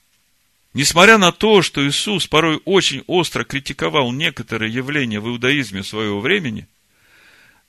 Несмотря 0.74 1.18
на 1.18 1.32
то, 1.32 1.62
что 1.62 1.86
Иисус 1.86 2.28
порой 2.28 2.62
очень 2.64 3.04
остро 3.08 3.44
критиковал 3.44 4.12
некоторые 4.12 4.74
явления 4.74 5.20
в 5.20 5.28
иудаизме 5.28 5.84
своего 5.84 6.22
времени, 6.22 6.68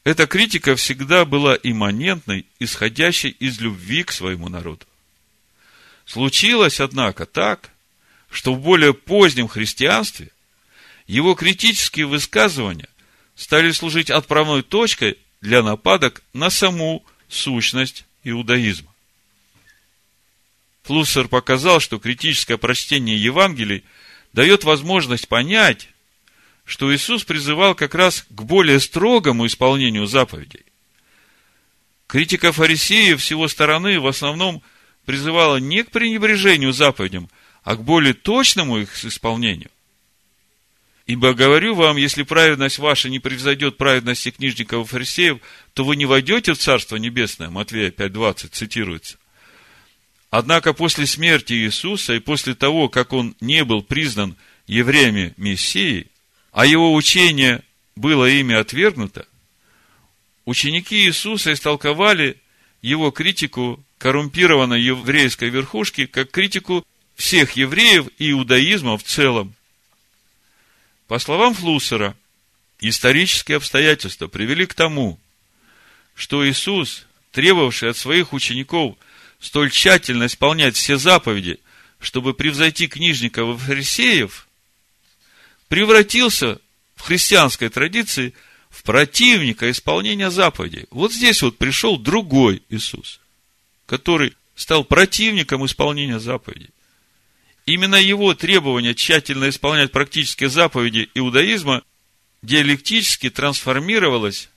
эта 0.05 0.27
критика 0.27 0.77
всегда 0.77 1.25
была 1.25 1.57
имманентной, 1.61 2.47
исходящей 2.61 3.31
из 3.31 3.61
любви 3.61 4.05
к 4.05 4.12
своему 4.12 4.49
народу. 4.49 4.87
Случилось, 6.05 6.81
однако, 6.81 7.27
так, 7.27 7.71
что 8.31 8.55
в 8.55 8.61
более 8.61 8.95
позднем 8.95 9.49
христианстве 9.49 10.31
его 11.07 11.35
критические 11.35 12.07
высказывания 12.07 12.88
стали 13.35 13.73
служить 13.73 14.11
отправной 14.11 14.62
точкой 14.62 15.19
для 15.42 15.62
нападок 15.62 16.22
на 16.33 16.48
саму 16.48 17.05
сущность 17.28 18.07
иудаизма. 18.24 18.90
Флуссер 20.85 21.28
показал, 21.28 21.81
что 21.81 21.98
критическое 21.98 22.57
прочтение 22.57 23.22
Евангелий 23.22 23.85
дает 24.33 24.64
возможность 24.64 25.28
понять, 25.28 25.88
что 26.64 26.94
Иисус 26.94 27.24
призывал 27.24 27.74
как 27.74 27.94
раз 27.94 28.24
к 28.28 28.42
более 28.42 28.81
строгому 28.81 29.46
исполнению 29.46 30.07
заповедей. 30.07 30.64
Критика 32.07 32.52
фарисеев 32.52 33.22
с 33.22 33.31
его 33.31 33.48
стороны 33.48 33.98
в 34.00 34.07
основном 34.07 34.62
призывала 35.05 35.57
не 35.57 35.83
к 35.83 35.90
пренебрежению 35.90 36.72
заповедям, 36.72 37.28
а 37.64 37.74
к 37.74 37.83
более 37.83 38.14
точному 38.14 38.78
их 38.78 39.05
исполнению. 39.05 39.70
Ибо 41.07 41.35
говорю 41.35 41.75
вам, 41.75 41.97
если 41.97 42.23
праведность 42.23 42.79
ваша 42.79 43.09
не 43.09 43.19
превзойдет 43.19 43.77
праведности 43.77 44.31
книжников 44.31 44.87
и 44.87 44.91
фарисеев, 44.91 45.38
то 45.75 45.85
вы 45.85 45.97
не 45.97 46.07
войдете 46.07 46.53
в 46.53 46.59
Царство 46.59 46.97
Небесное. 46.97 47.51
Матвея 47.51 47.91
5.20 47.91 48.49
цитируется. 48.53 49.19
Однако 50.31 50.73
после 50.73 51.07
смерти 51.07 51.53
Иисуса 51.53 52.15
и 52.15 52.21
после 52.21 52.55
того, 52.55 52.88
как 52.88 53.12
он 53.12 53.37
не 53.41 53.65
был 53.65 53.83
признан 53.83 54.37
евреями 54.67 55.35
Мессией, 55.37 56.07
а 56.53 56.67
его 56.67 56.95
учение 56.95 57.62
было 57.97 58.29
ими 58.29 58.55
отвергнуто, 58.55 59.27
ученики 60.45 61.05
Иисуса 61.05 61.53
истолковали 61.53 62.38
его 62.81 63.11
критику 63.11 63.85
коррумпированной 63.99 64.81
еврейской 64.81 65.51
верхушки 65.51 66.07
как 66.07 66.31
критику 66.31 66.85
всех 67.15 67.53
евреев 67.53 68.09
и 68.19 68.31
иудаизма 68.31 68.97
в 68.97 69.03
целом. 69.03 69.55
По 71.12 71.18
словам 71.18 71.53
Флуссера, 71.53 72.16
исторические 72.81 73.59
обстоятельства 73.59 74.29
привели 74.29 74.64
к 74.64 74.72
тому, 74.72 75.20
что 76.14 76.48
Иисус, 76.48 77.05
требовавший 77.33 77.90
от 77.90 77.98
своих 77.98 78.33
учеников 78.33 78.96
столь 79.38 79.70
тщательно 79.70 80.25
исполнять 80.25 80.75
все 80.75 80.96
заповеди, 80.96 81.61
чтобы 82.01 82.33
превзойти 82.33 82.88
книжников 82.88 83.57
и 83.57 83.62
фарисеев, 83.62 84.48
превратился 85.68 86.59
в 86.96 87.03
христианской 87.03 87.68
традиции 87.68 88.33
в 88.70 88.83
противника 88.83 89.70
исполнения 89.70 90.31
заповедей. 90.31 90.87
Вот 90.90 91.12
здесь 91.12 91.42
вот 91.42 91.59
пришел 91.59 91.98
другой 91.98 92.62
Иисус, 92.70 93.20
который 93.85 94.33
стал 94.55 94.83
противником 94.83 95.66
исполнения 95.66 96.18
заповедей. 96.18 96.70
Именно 97.64 97.96
его 97.96 98.35
требование 98.35 98.94
тщательно 98.94 99.48
исполнять 99.48 99.92
практические 99.92 100.51
заповеди 100.51 101.09
иудаизма 101.14 101.83
диалектически 102.42 103.31
трансформировалось 103.31 104.48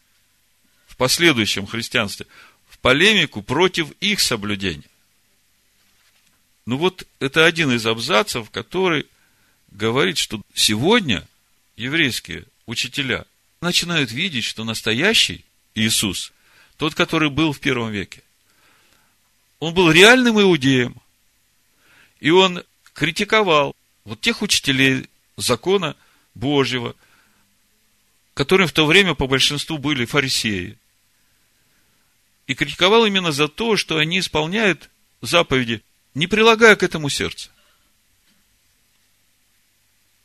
в 0.88 0.96
последующем 0.96 1.68
христианстве 1.68 2.26
в 2.68 2.80
полемику 2.80 3.44
против 3.44 3.92
их 4.00 4.20
соблюдения. 4.20 4.90
Ну 6.66 6.78
вот, 6.78 7.08
это 7.20 7.46
один 7.46 7.72
из 7.72 7.86
абзацев, 7.86 8.50
который 8.50 9.06
говорит, 9.70 10.18
что 10.18 10.42
сегодня 10.56 11.28
еврейские 11.78 12.46
учителя 12.66 13.26
начинают 13.62 14.12
видеть, 14.12 14.46
что 14.46 14.64
настоящий 14.64 15.46
Иисус, 15.76 16.34
тот, 16.78 16.96
который 16.96 17.30
был 17.30 17.54
в 17.54 17.60
первом 17.60 17.92
веке, 17.92 18.24
он 19.60 19.76
был 19.76 19.92
реальным 19.92 20.42
иудеем, 20.42 20.96
и 22.20 22.32
он 22.32 22.64
критиковал 22.96 23.76
вот 24.06 24.22
тех 24.22 24.42
учителей 24.42 25.10
закона 25.38 25.96
Божьего, 26.34 26.96
которым 28.34 28.68
в 28.68 28.72
то 28.72 28.86
время 28.86 29.14
по 29.14 29.28
большинству 29.28 29.78
были 29.78 30.06
фарисеи. 30.06 30.78
И 32.48 32.56
критиковал 32.56 33.06
именно 33.06 33.32
за 33.32 33.48
то, 33.48 33.76
что 33.76 33.98
они 33.98 34.20
исполняют 34.20 34.90
заповеди, 35.22 35.84
не 36.14 36.28
прилагая 36.28 36.76
к 36.76 36.84
этому 36.84 37.10
сердца. 37.10 37.50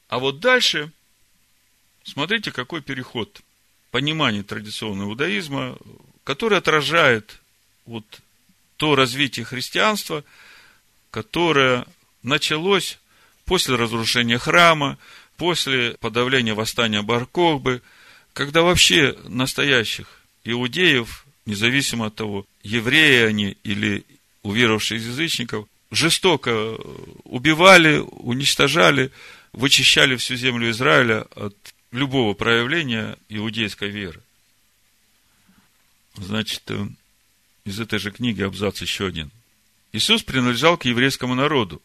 А 0.08 0.18
вот 0.18 0.40
дальше, 0.40 0.92
смотрите, 2.04 2.52
какой 2.52 2.82
переход 2.82 3.40
понимания 3.90 4.42
традиционного 4.42 5.10
иудаизма, 5.10 5.76
который 6.24 6.58
отражает 6.58 7.40
вот 7.86 8.04
то 8.76 8.94
развитие 8.94 9.44
христианства, 9.44 10.24
которое 11.10 11.86
началось 12.22 12.98
после 13.44 13.76
разрушения 13.76 14.38
храма, 14.38 14.98
после 15.36 15.96
подавления 16.00 16.54
восстания 16.54 17.02
Баркохбы, 17.02 17.82
когда 18.32 18.62
вообще 18.62 19.16
настоящих 19.24 20.20
иудеев, 20.44 21.24
независимо 21.46 22.06
от 22.06 22.14
того, 22.14 22.46
евреи 22.62 23.24
они 23.24 23.56
или 23.64 24.04
уверовавшие 24.42 24.98
из 24.98 25.06
язычников, 25.06 25.66
жестоко 25.90 26.76
убивали, 27.24 27.98
уничтожали, 27.98 29.10
вычищали 29.52 30.16
всю 30.16 30.36
землю 30.36 30.70
Израиля 30.70 31.26
от 31.34 31.56
любого 31.90 32.34
проявления 32.34 33.16
иудейской 33.28 33.90
веры. 33.90 34.20
Значит, 36.16 36.62
э, 36.68 36.86
из 37.64 37.80
этой 37.80 37.98
же 37.98 38.10
книги 38.10 38.42
абзац 38.42 38.80
еще 38.80 39.06
один. 39.06 39.30
Иисус 39.92 40.22
принадлежал 40.22 40.76
к 40.76 40.84
еврейскому 40.84 41.34
народу, 41.34 41.82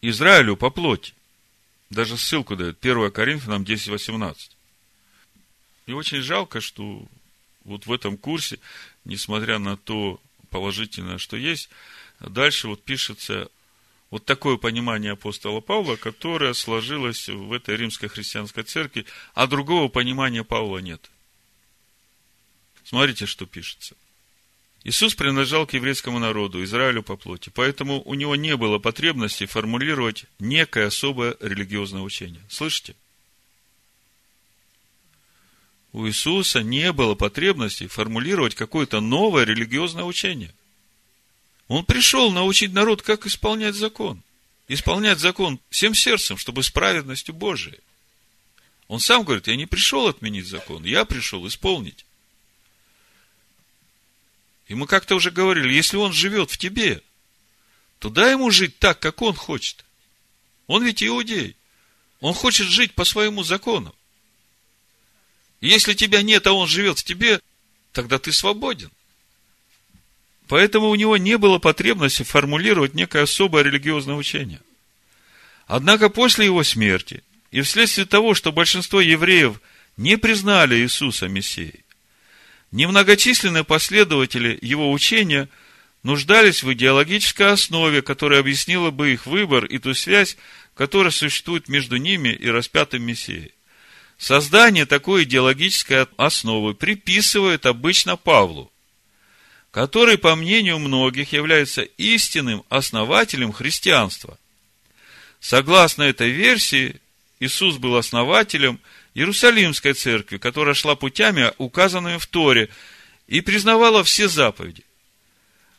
Израилю 0.00 0.56
по 0.56 0.70
плоти. 0.70 1.14
Даже 1.90 2.16
ссылку 2.16 2.56
дает. 2.56 2.78
1 2.80 3.10
Коринфянам 3.10 3.62
10.18. 3.62 4.36
И 5.86 5.92
очень 5.92 6.20
жалко, 6.20 6.60
что 6.60 7.06
вот 7.64 7.86
в 7.86 7.92
этом 7.92 8.16
курсе, 8.16 8.58
несмотря 9.04 9.58
на 9.58 9.76
то 9.76 10.20
положительное, 10.50 11.18
что 11.18 11.36
есть, 11.36 11.70
дальше 12.20 12.68
вот 12.68 12.84
пишется 12.84 13.48
вот 14.10 14.24
такое 14.24 14.56
понимание 14.56 15.12
апостола 15.12 15.60
Павла, 15.60 15.96
которое 15.96 16.54
сложилось 16.54 17.28
в 17.28 17.52
этой 17.52 17.76
римской 17.76 18.08
христианской 18.08 18.64
церкви, 18.64 19.06
а 19.34 19.46
другого 19.46 19.88
понимания 19.88 20.44
Павла 20.44 20.78
нет. 20.78 21.10
Смотрите, 22.84 23.26
что 23.26 23.46
пишется– 23.46 23.96
Иисус 24.88 25.14
принадлежал 25.14 25.66
к 25.66 25.74
еврейскому 25.74 26.18
народу, 26.18 26.64
Израилю 26.64 27.02
по 27.02 27.18
плоти, 27.18 27.50
поэтому 27.50 28.00
у 28.06 28.14
него 28.14 28.36
не 28.36 28.56
было 28.56 28.78
потребности 28.78 29.44
формулировать 29.44 30.24
некое 30.38 30.86
особое 30.86 31.36
религиозное 31.40 32.00
учение. 32.00 32.40
Слышите? 32.48 32.96
У 35.92 36.06
Иисуса 36.06 36.62
не 36.62 36.90
было 36.94 37.14
потребности 37.14 37.86
формулировать 37.86 38.54
какое-то 38.54 39.00
новое 39.02 39.44
религиозное 39.44 40.04
учение. 40.04 40.54
Он 41.66 41.84
пришел 41.84 42.32
научить 42.32 42.72
народ, 42.72 43.02
как 43.02 43.26
исполнять 43.26 43.74
закон. 43.74 44.22
Исполнять 44.68 45.18
закон 45.18 45.60
всем 45.68 45.94
сердцем, 45.94 46.38
чтобы 46.38 46.62
с 46.62 46.70
праведностью 46.70 47.34
Божией. 47.34 47.80
Он 48.86 49.00
сам 49.00 49.24
говорит, 49.24 49.48
я 49.48 49.56
не 49.56 49.66
пришел 49.66 50.08
отменить 50.08 50.46
закон, 50.46 50.82
я 50.84 51.04
пришел 51.04 51.46
исполнить. 51.46 52.06
И 54.68 54.74
мы 54.74 54.86
как-то 54.86 55.16
уже 55.16 55.30
говорили, 55.30 55.72
если 55.72 55.96
он 55.96 56.12
живет 56.12 56.50
в 56.50 56.58
тебе, 56.58 57.02
то 57.98 58.10
дай 58.10 58.32
ему 58.32 58.50
жить 58.50 58.78
так, 58.78 59.00
как 59.00 59.22
он 59.22 59.34
хочет. 59.34 59.84
Он 60.66 60.84
ведь 60.84 61.02
иудей. 61.02 61.56
Он 62.20 62.34
хочет 62.34 62.66
жить 62.66 62.94
по 62.94 63.04
своему 63.04 63.42
закону. 63.42 63.94
Если 65.60 65.94
тебя 65.94 66.22
нет, 66.22 66.46
а 66.46 66.52
он 66.52 66.68
живет 66.68 66.98
в 66.98 67.04
тебе, 67.04 67.40
тогда 67.92 68.18
ты 68.18 68.30
свободен. 68.32 68.90
Поэтому 70.46 70.88
у 70.88 70.94
него 70.94 71.16
не 71.16 71.38
было 71.38 71.58
потребности 71.58 72.22
формулировать 72.22 72.94
некое 72.94 73.22
особое 73.22 73.62
религиозное 73.62 74.14
учение. 74.14 74.60
Однако 75.66 76.08
после 76.08 76.44
его 76.44 76.62
смерти, 76.62 77.22
и 77.50 77.62
вследствие 77.62 78.06
того, 78.06 78.34
что 78.34 78.52
большинство 78.52 79.00
евреев 79.00 79.60
не 79.96 80.16
признали 80.16 80.76
Иисуса 80.76 81.28
Мессией, 81.28 81.84
Немногочисленные 82.70 83.64
последователи 83.64 84.58
его 84.60 84.92
учения 84.92 85.48
нуждались 86.02 86.62
в 86.62 86.72
идеологической 86.72 87.52
основе, 87.52 88.02
которая 88.02 88.40
объяснила 88.40 88.90
бы 88.90 89.12
их 89.12 89.26
выбор 89.26 89.64
и 89.64 89.78
ту 89.78 89.94
связь, 89.94 90.36
которая 90.74 91.10
существует 91.10 91.68
между 91.68 91.96
ними 91.96 92.28
и 92.28 92.48
распятым 92.48 93.02
Мессией. 93.04 93.52
Создание 94.18 94.84
такой 94.84 95.24
идеологической 95.24 96.06
основы 96.16 96.74
приписывают 96.74 97.66
обычно 97.66 98.16
Павлу, 98.16 98.70
который, 99.70 100.18
по 100.18 100.34
мнению 100.34 100.78
многих, 100.78 101.32
является 101.32 101.82
истинным 101.82 102.64
основателем 102.68 103.52
христианства. 103.52 104.38
Согласно 105.40 106.02
этой 106.02 106.30
версии, 106.30 107.00
Иисус 107.40 107.76
был 107.76 107.96
основателем– 107.96 108.78
Иерусалимской 109.14 109.94
церкви, 109.94 110.38
которая 110.38 110.74
шла 110.74 110.94
путями, 110.94 111.52
указанными 111.58 112.18
в 112.18 112.26
Торе, 112.26 112.68
и 113.26 113.40
признавала 113.40 114.04
все 114.04 114.28
заповеди. 114.28 114.84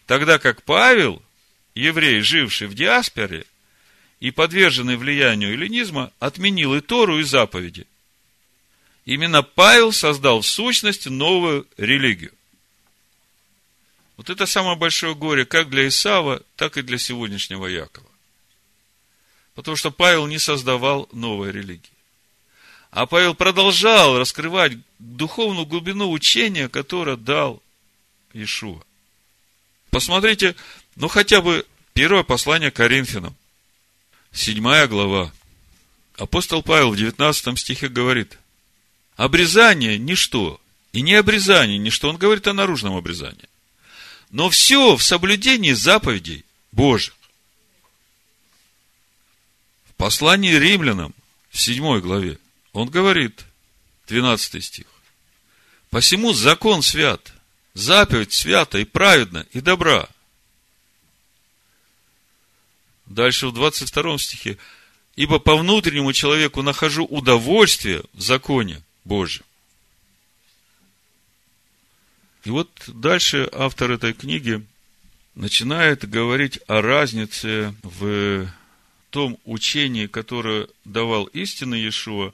Тогда 0.06 0.40
как 0.40 0.64
Павел, 0.64 1.22
еврей, 1.76 2.22
живший 2.22 2.68
в 2.68 2.74
диаспоре 2.74 3.46
и 4.20 4.32
подверженный 4.32 4.98
влиянию 4.98 5.54
эллинизма, 5.54 6.12
отменил 6.20 6.76
и 6.76 6.82
Тору, 6.82 7.20
и 7.20 7.24
заповеди. 7.24 7.88
Именно 9.06 9.42
Павел 9.44 9.92
создал 9.92 10.42
в 10.42 10.48
сущности 10.48 11.08
новую 11.10 11.68
религию. 11.78 12.34
Вот 14.18 14.30
это 14.30 14.46
самое 14.46 14.76
большое 14.76 15.16
горе 15.16 15.46
как 15.46 15.70
для 15.70 15.88
Исава, 15.88 16.44
так 16.58 16.78
и 16.78 16.82
для 16.82 16.98
сегодняшнего 16.98 17.66
Якова. 17.68 18.10
Потому 19.56 19.78
что 19.78 19.92
Павел 19.92 20.28
не 20.28 20.40
создавал 20.40 21.08
новой 21.12 21.52
религии. 21.52 21.99
А 22.92 23.06
Павел 23.06 23.36
продолжал 23.36 24.18
раскрывать 24.18 24.74
духовную 24.98 25.66
глубину 25.66 26.12
учения, 26.12 26.68
которое 26.70 27.18
дал 27.18 27.62
Иешуа. 28.34 28.82
Посмотрите, 29.92 30.56
ну 30.96 31.08
хотя 31.08 31.42
бы 31.42 31.66
первое 31.94 32.24
послание 32.24 32.72
Коринфянам, 32.72 33.36
седьмая 34.32 34.88
глава. 34.88 35.32
Апостол 36.16 36.64
Павел 36.64 36.92
в 36.92 36.98
19 36.98 37.58
стихе 37.60 37.88
говорит, 37.88 38.38
обрезание– 39.16 39.98
ничто, 40.00 40.60
и 40.92 41.02
не 41.02 41.14
обрезание– 41.14 41.78
ничто. 41.80 42.10
Он 42.10 42.18
говорит 42.18 42.48
о 42.48 42.54
наружном 42.54 42.96
обрезании. 42.96 43.48
Но 44.32 44.50
все 44.50 44.96
в 44.96 45.04
соблюдении 45.04 45.72
заповедей 45.72 46.44
Божьих. 46.72 47.16
В 49.90 49.94
послании 49.96 50.54
римлянам, 50.54 51.14
в 51.50 51.60
седьмой 51.60 52.02
главе, 52.02 52.38
он 52.74 52.90
говорит, 52.90 53.46
12 54.08 54.64
стих, 54.64 54.86
«Посему 55.90 56.34
закон 56.34 56.82
свят, 56.82 57.34
заповедь 57.74 58.34
свята 58.34 58.80
и 58.80 58.86
праведна, 58.86 59.46
и 59.52 59.62
добра». 59.62 60.08
Дальше 63.06 63.48
в 63.48 63.54
22 63.54 64.20
стихе, 64.20 64.58
«Ибо 65.16 65.40
по 65.40 65.58
внутреннему 65.58 66.14
человеку 66.14 66.62
нахожу 66.62 67.06
удовольствие 67.06 68.04
в 68.14 68.22
законе 68.22 68.82
Божьем». 69.04 69.44
И 72.46 72.52
вот 72.52 72.70
дальше 72.88 73.50
автор 73.52 73.92
этой 73.92 74.14
книги 74.14 74.66
начинает 75.36 76.10
говорить 76.10 76.60
о 76.68 76.82
разнице 76.82 77.76
в 77.84 78.48
том 79.10 79.38
учении, 79.44 80.08
которое 80.08 80.68
давал 80.86 81.26
истинный 81.26 81.82
Иешуа, 81.82 82.34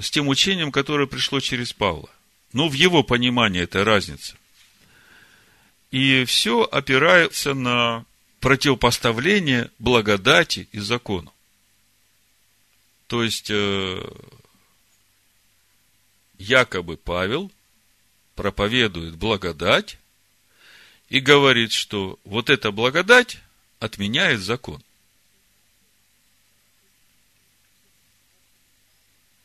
с 0.00 0.10
тем 0.10 0.28
учением, 0.28 0.70
которое 0.70 1.06
пришло 1.06 1.40
через 1.40 1.72
Павла. 1.72 2.08
Ну, 2.52 2.68
в 2.68 2.74
его 2.74 3.02
понимании 3.02 3.62
это 3.62 3.84
разница. 3.84 4.36
И 5.90 6.24
все 6.24 6.62
опирается 6.62 7.54
на 7.54 8.04
противопоставление 8.40 9.70
благодати 9.78 10.68
и 10.72 10.78
закону. 10.78 11.32
То 13.06 13.22
есть, 13.22 13.50
э, 13.50 14.02
якобы 16.38 16.96
Павел 16.96 17.50
проповедует 18.34 19.16
благодать 19.16 19.98
и 21.08 21.20
говорит, 21.20 21.72
что 21.72 22.18
вот 22.24 22.50
эта 22.50 22.72
благодать 22.72 23.38
отменяет 23.80 24.40
закон. 24.40 24.82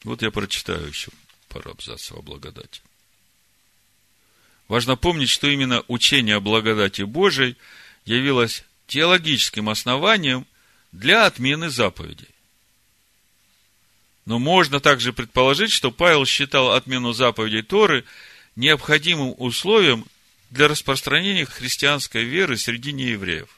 Вот 0.03 0.21
я 0.21 0.31
прочитаю 0.31 0.87
еще 0.87 1.11
пару 1.47 1.71
абзацев 1.71 2.17
о 2.17 2.21
благодати. 2.21 2.81
Важно 4.67 4.95
помнить, 4.97 5.29
что 5.29 5.47
именно 5.47 5.83
учение 5.87 6.35
о 6.35 6.41
благодати 6.41 7.01
Божией 7.03 7.55
явилось 8.05 8.63
теологическим 8.87 9.69
основанием 9.69 10.45
для 10.91 11.25
отмены 11.25 11.69
заповедей. 11.69 12.27
Но 14.25 14.39
можно 14.39 14.79
также 14.79 15.13
предположить, 15.13 15.71
что 15.71 15.91
Павел 15.91 16.25
считал 16.25 16.71
отмену 16.71 17.13
заповедей 17.13 17.61
Торы 17.61 18.03
необходимым 18.55 19.33
условием 19.37 20.05
для 20.49 20.67
распространения 20.67 21.45
христианской 21.45 22.23
веры 22.23 22.57
среди 22.57 22.91
неевреев. 22.91 23.49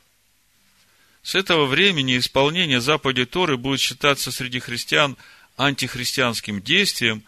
С 1.24 1.36
этого 1.36 1.66
времени 1.66 2.18
исполнение 2.18 2.82
заповедей 2.82 3.26
Торы 3.26 3.58
будет 3.58 3.80
считаться 3.80 4.32
среди 4.32 4.60
христиан 4.60 5.18
антихристианским 5.60 6.62
действием, 6.62 7.22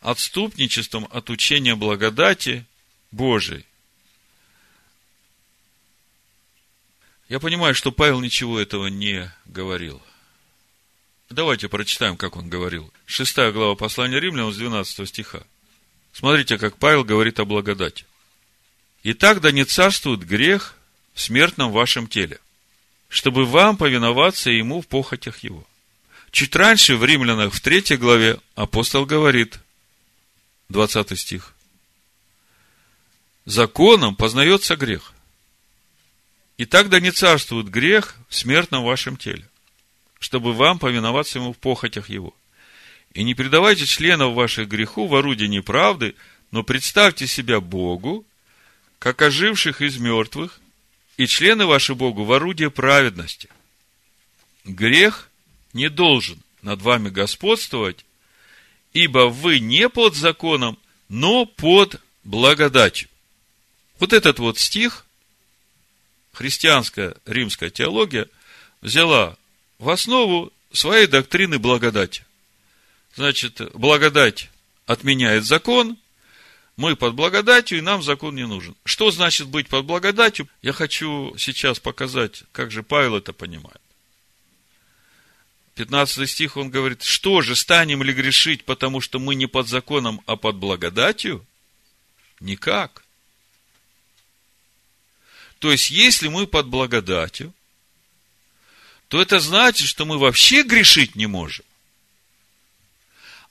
отступничеством 0.00 1.06
от 1.12 1.30
учения 1.30 1.76
благодати 1.76 2.66
Божией. 3.12 3.64
Я 7.28 7.38
понимаю, 7.38 7.76
что 7.76 7.92
Павел 7.92 8.20
ничего 8.20 8.58
этого 8.58 8.88
не 8.88 9.32
говорил. 9.46 10.02
Давайте 11.30 11.68
прочитаем, 11.68 12.16
как 12.16 12.34
он 12.36 12.48
говорил. 12.48 12.92
Шестая 13.06 13.52
глава 13.52 13.76
послания 13.76 14.18
римлянам 14.18 14.52
с 14.52 14.56
12 14.56 15.08
стиха. 15.08 15.44
Смотрите, 16.12 16.58
как 16.58 16.76
Павел 16.76 17.04
говорит 17.04 17.38
о 17.38 17.44
благодати. 17.44 18.04
«Итак, 19.04 19.40
да 19.40 19.52
не 19.52 19.64
царствует 19.64 20.26
грех 20.26 20.76
в 21.14 21.20
смертном 21.20 21.70
вашем 21.70 22.08
теле, 22.08 22.40
чтобы 23.08 23.46
вам 23.46 23.76
повиноваться 23.76 24.50
ему 24.50 24.82
в 24.82 24.88
похотях 24.88 25.38
его». 25.38 25.64
Чуть 26.30 26.54
раньше 26.54 26.96
в 26.96 27.04
Римлянах 27.04 27.52
в 27.52 27.60
третьей 27.60 27.96
главе 27.96 28.38
апостол 28.54 29.04
говорит, 29.04 29.58
20 30.68 31.18
стих, 31.18 31.54
«Законом 33.44 34.14
познается 34.14 34.76
грех, 34.76 35.12
и 36.56 36.66
тогда 36.66 37.00
не 37.00 37.10
царствует 37.10 37.68
грех 37.68 38.16
в 38.28 38.34
смертном 38.36 38.84
вашем 38.84 39.16
теле, 39.16 39.48
чтобы 40.20 40.52
вам 40.52 40.78
повиноваться 40.78 41.38
ему 41.38 41.52
в 41.52 41.58
похотях 41.58 42.08
его. 42.08 42.34
И 43.12 43.24
не 43.24 43.34
предавайте 43.34 43.86
членов 43.86 44.34
ваших 44.34 44.68
греху 44.68 45.08
в 45.08 45.16
орудие 45.16 45.48
неправды, 45.48 46.14
но 46.52 46.62
представьте 46.62 47.26
себя 47.26 47.60
Богу, 47.60 48.24
как 49.00 49.20
оживших 49.22 49.80
из 49.80 49.96
мертвых, 49.96 50.60
и 51.16 51.26
члены 51.26 51.66
ваши 51.66 51.94
Богу 51.94 52.24
в 52.24 52.32
орудие 52.32 52.70
праведности. 52.70 53.48
Грех 54.64 55.29
не 55.72 55.88
должен 55.88 56.42
над 56.62 56.82
вами 56.82 57.08
господствовать, 57.08 58.04
ибо 58.92 59.28
вы 59.28 59.60
не 59.60 59.88
под 59.88 60.14
законом, 60.14 60.78
но 61.08 61.46
под 61.46 62.00
благодатью. 62.24 63.08
Вот 63.98 64.12
этот 64.12 64.38
вот 64.38 64.58
стих 64.58 65.06
христианская 66.32 67.16
римская 67.26 67.70
теология 67.70 68.28
взяла 68.80 69.36
в 69.78 69.90
основу 69.90 70.52
своей 70.72 71.06
доктрины 71.06 71.58
благодати. 71.58 72.24
Значит, 73.14 73.60
благодать 73.74 74.50
отменяет 74.86 75.44
закон, 75.44 75.96
мы 76.76 76.96
под 76.96 77.14
благодатью, 77.14 77.78
и 77.78 77.82
нам 77.82 78.02
закон 78.02 78.34
не 78.34 78.46
нужен. 78.46 78.74
Что 78.84 79.10
значит 79.10 79.48
быть 79.48 79.68
под 79.68 79.84
благодатью? 79.84 80.48
Я 80.62 80.72
хочу 80.72 81.34
сейчас 81.36 81.78
показать, 81.78 82.44
как 82.52 82.70
же 82.70 82.82
Павел 82.82 83.16
это 83.16 83.32
понимает. 83.32 83.80
15 85.80 86.28
стих 86.28 86.58
он 86.58 86.68
говорит, 86.68 87.02
что 87.02 87.40
же, 87.40 87.56
станем 87.56 88.02
ли 88.02 88.12
грешить, 88.12 88.64
потому 88.64 89.00
что 89.00 89.18
мы 89.18 89.34
не 89.34 89.46
под 89.46 89.66
законом, 89.66 90.20
а 90.26 90.36
под 90.36 90.56
благодатью? 90.56 91.46
Никак. 92.38 93.02
То 95.58 95.72
есть, 95.72 95.88
если 95.88 96.28
мы 96.28 96.46
под 96.46 96.66
благодатью, 96.66 97.54
то 99.08 99.22
это 99.22 99.40
значит, 99.40 99.88
что 99.88 100.04
мы 100.04 100.18
вообще 100.18 100.64
грешить 100.64 101.16
не 101.16 101.26
можем. 101.26 101.64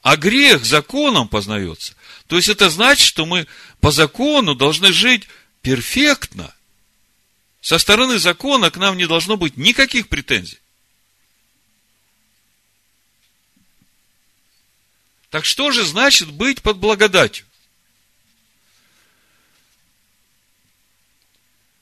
А 0.03 0.15
грех 0.15 0.63
законом 0.63 1.29
познается. 1.29 1.95
То 2.27 2.35
есть, 2.35 2.47
это 2.47 2.69
значит, 2.69 3.07
что 3.07 3.25
мы 3.25 3.47
по 3.79 3.89
закону 3.89 4.53
должны 4.53 4.93
жить 4.93 5.27
перфектно. 5.63 6.53
Со 7.59 7.79
стороны 7.79 8.19
закона 8.19 8.69
к 8.69 8.77
нам 8.77 8.97
не 8.97 9.07
должно 9.07 9.35
быть 9.35 9.57
никаких 9.57 10.09
претензий. 10.09 10.59
Так 15.29 15.45
что 15.45 15.71
же 15.71 15.85
значит 15.85 16.31
быть 16.31 16.61
под 16.61 16.77
благодатью? 16.77 17.45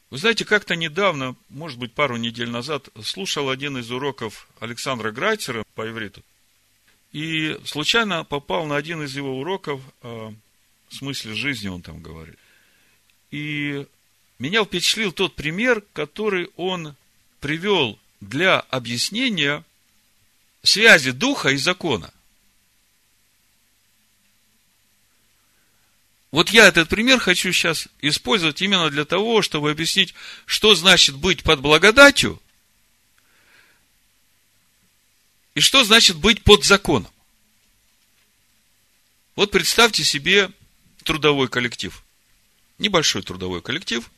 Вы 0.10 0.18
знаете, 0.18 0.46
как-то 0.46 0.76
недавно, 0.76 1.36
может 1.50 1.78
быть, 1.80 1.94
пару 1.94 2.16
недель 2.16 2.50
назад, 2.50 2.88
слушал 3.04 3.50
один 3.50 3.78
из 3.78 3.92
уроков 3.92 4.48
Александра 4.60 5.12
Грайтера 5.12 5.66
по 5.76 5.88
ивриту. 5.88 6.24
И 7.12 7.60
случайно 7.66 8.24
попал 8.24 8.66
на 8.66 8.78
один 8.78 9.04
из 9.04 9.16
его 9.16 9.40
уроков 9.40 9.82
о 10.02 10.34
смысле 10.90 11.34
жизни, 11.34 11.68
он 11.68 11.82
там 11.82 12.02
говорит. 12.02 12.38
И 13.32 13.86
меня 14.40 14.64
впечатлил 14.64 15.12
тот 15.12 15.36
пример, 15.36 15.84
который 15.94 16.50
он 16.56 16.96
привел 17.42 18.00
для 18.22 18.60
объяснения 18.60 19.64
связи 20.64 21.12
духа 21.12 21.50
и 21.50 21.58
закона. 21.58 22.14
Вот 26.32 26.50
я 26.50 26.68
этот 26.68 26.90
пример 26.90 27.20
хочу 27.20 27.52
сейчас 27.54 27.88
использовать 28.02 28.62
именно 28.62 28.90
для 28.90 29.06
того, 29.06 29.42
чтобы 29.42 29.72
объяснить, 29.72 30.14
что 30.46 30.76
значит 30.76 31.16
быть 31.16 31.44
под 31.44 31.62
благодатью 31.62 32.42
и 35.56 35.62
что 35.62 35.84
значит 35.84 36.18
быть 36.18 36.44
под 36.44 36.66
законом. 36.66 37.12
Вот 39.36 39.52
представьте 39.52 40.04
себе 40.04 40.52
трудовой 41.04 41.48
коллектив. 41.48 42.04
Небольшой 42.78 43.24
трудовой 43.24 43.62
коллектив. 43.62 44.10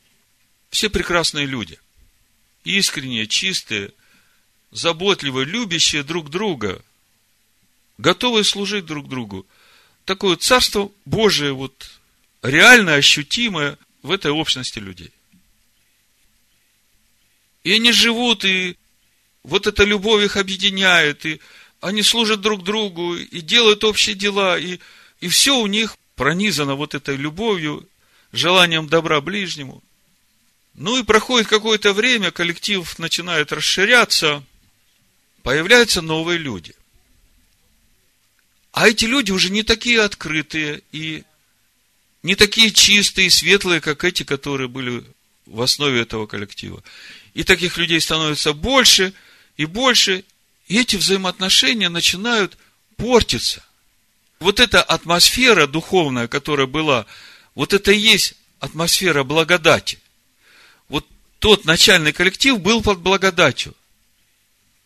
Все 0.70 0.90
прекрасные 0.90 1.46
люди. 1.46 1.78
Искренние, 2.64 3.26
чистые, 3.26 3.92
заботливые, 4.70 5.46
любящие 5.46 6.02
друг 6.02 6.28
друга. 6.28 6.82
Готовые 7.98 8.44
служить 8.44 8.86
друг 8.86 9.08
другу. 9.08 9.46
Такое 10.04 10.36
царство 10.36 10.90
Божие, 11.04 11.52
вот 11.52 11.99
реально 12.42 12.94
ощутимое 12.94 13.78
в 14.02 14.10
этой 14.10 14.30
общности 14.30 14.78
людей. 14.78 15.12
И 17.64 17.72
они 17.72 17.92
живут, 17.92 18.44
и 18.44 18.76
вот 19.42 19.66
эта 19.66 19.84
любовь 19.84 20.24
их 20.24 20.36
объединяет, 20.36 21.26
и 21.26 21.40
они 21.80 22.02
служат 22.02 22.40
друг 22.40 22.64
другу, 22.64 23.16
и 23.16 23.40
делают 23.40 23.84
общие 23.84 24.14
дела, 24.14 24.58
и, 24.58 24.78
и 25.20 25.28
все 25.28 25.58
у 25.58 25.66
них 25.66 25.96
пронизано 26.14 26.74
вот 26.74 26.94
этой 26.94 27.16
любовью, 27.16 27.86
желанием 28.32 28.86
добра 28.88 29.20
ближнему. 29.20 29.82
Ну 30.74 30.98
и 30.98 31.02
проходит 31.02 31.48
какое-то 31.48 31.92
время, 31.92 32.30
коллектив 32.30 32.98
начинает 32.98 33.52
расширяться, 33.52 34.42
появляются 35.42 36.00
новые 36.00 36.38
люди. 36.38 36.74
А 38.72 38.88
эти 38.88 39.04
люди 39.04 39.32
уже 39.32 39.50
не 39.50 39.62
такие 39.62 40.00
открытые 40.00 40.82
и 40.92 41.24
не 42.22 42.34
такие 42.34 42.70
чистые 42.70 43.28
и 43.28 43.30
светлые, 43.30 43.80
как 43.80 44.04
эти, 44.04 44.22
которые 44.22 44.68
были 44.68 45.04
в 45.46 45.60
основе 45.62 46.00
этого 46.00 46.26
коллектива. 46.26 46.82
И 47.34 47.44
таких 47.44 47.76
людей 47.76 48.00
становится 48.00 48.52
больше 48.52 49.12
и 49.56 49.64
больше, 49.64 50.24
и 50.66 50.78
эти 50.78 50.96
взаимоотношения 50.96 51.88
начинают 51.88 52.56
портиться. 52.96 53.64
Вот 54.38 54.60
эта 54.60 54.82
атмосфера 54.82 55.66
духовная, 55.66 56.28
которая 56.28 56.66
была, 56.66 57.06
вот 57.54 57.72
это 57.72 57.92
и 57.92 57.98
есть 57.98 58.34
атмосфера 58.58 59.24
благодати. 59.24 59.98
Вот 60.88 61.06
тот 61.38 61.64
начальный 61.64 62.12
коллектив 62.12 62.60
был 62.60 62.82
под 62.82 63.00
благодатью. 63.00 63.74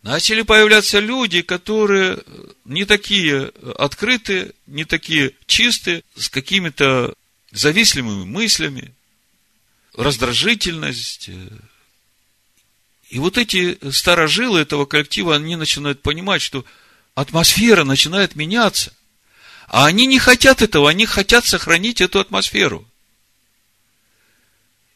Начали 0.03 0.43
появляться 0.43 0.99
люди, 0.99 1.41
которые 1.43 2.19
не 2.65 2.85
такие 2.85 3.53
открытые, 3.79 4.53
не 4.67 4.85
такие 4.85 5.33
чистые, 5.47 6.03
с 6.15 6.29
какими-то 6.29 7.15
завистливыми 7.55 8.25
мыслями, 8.25 8.93
раздражительность. 9.95 11.31
И 13.09 13.19
вот 13.19 13.39
эти 13.39 13.79
старожилы 13.91 14.61
этого 14.61 14.87
коллектива, 14.87 15.37
они 15.37 15.57
начинают 15.57 16.03
понимать, 16.03 16.43
что 16.43 16.65
атмосфера 17.15 17.85
начинает 17.85 18.35
меняться. 18.35 18.93
А 19.69 19.87
они 19.87 20.07
не 20.07 20.19
хотят 20.19 20.63
этого, 20.63 20.91
они 20.91 21.07
хотят 21.07 21.47
сохранить 21.47 22.01
эту 22.01 22.21
атмосферу. 22.21 22.87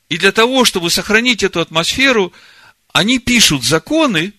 И 0.08 0.18
для 0.18 0.32
того, 0.32 0.64
чтобы 0.64 0.90
сохранить 0.90 1.42
эту 1.42 1.60
атмосферу, 1.60 2.32
они 2.92 3.18
пишут 3.18 3.62
законы, 3.62 4.32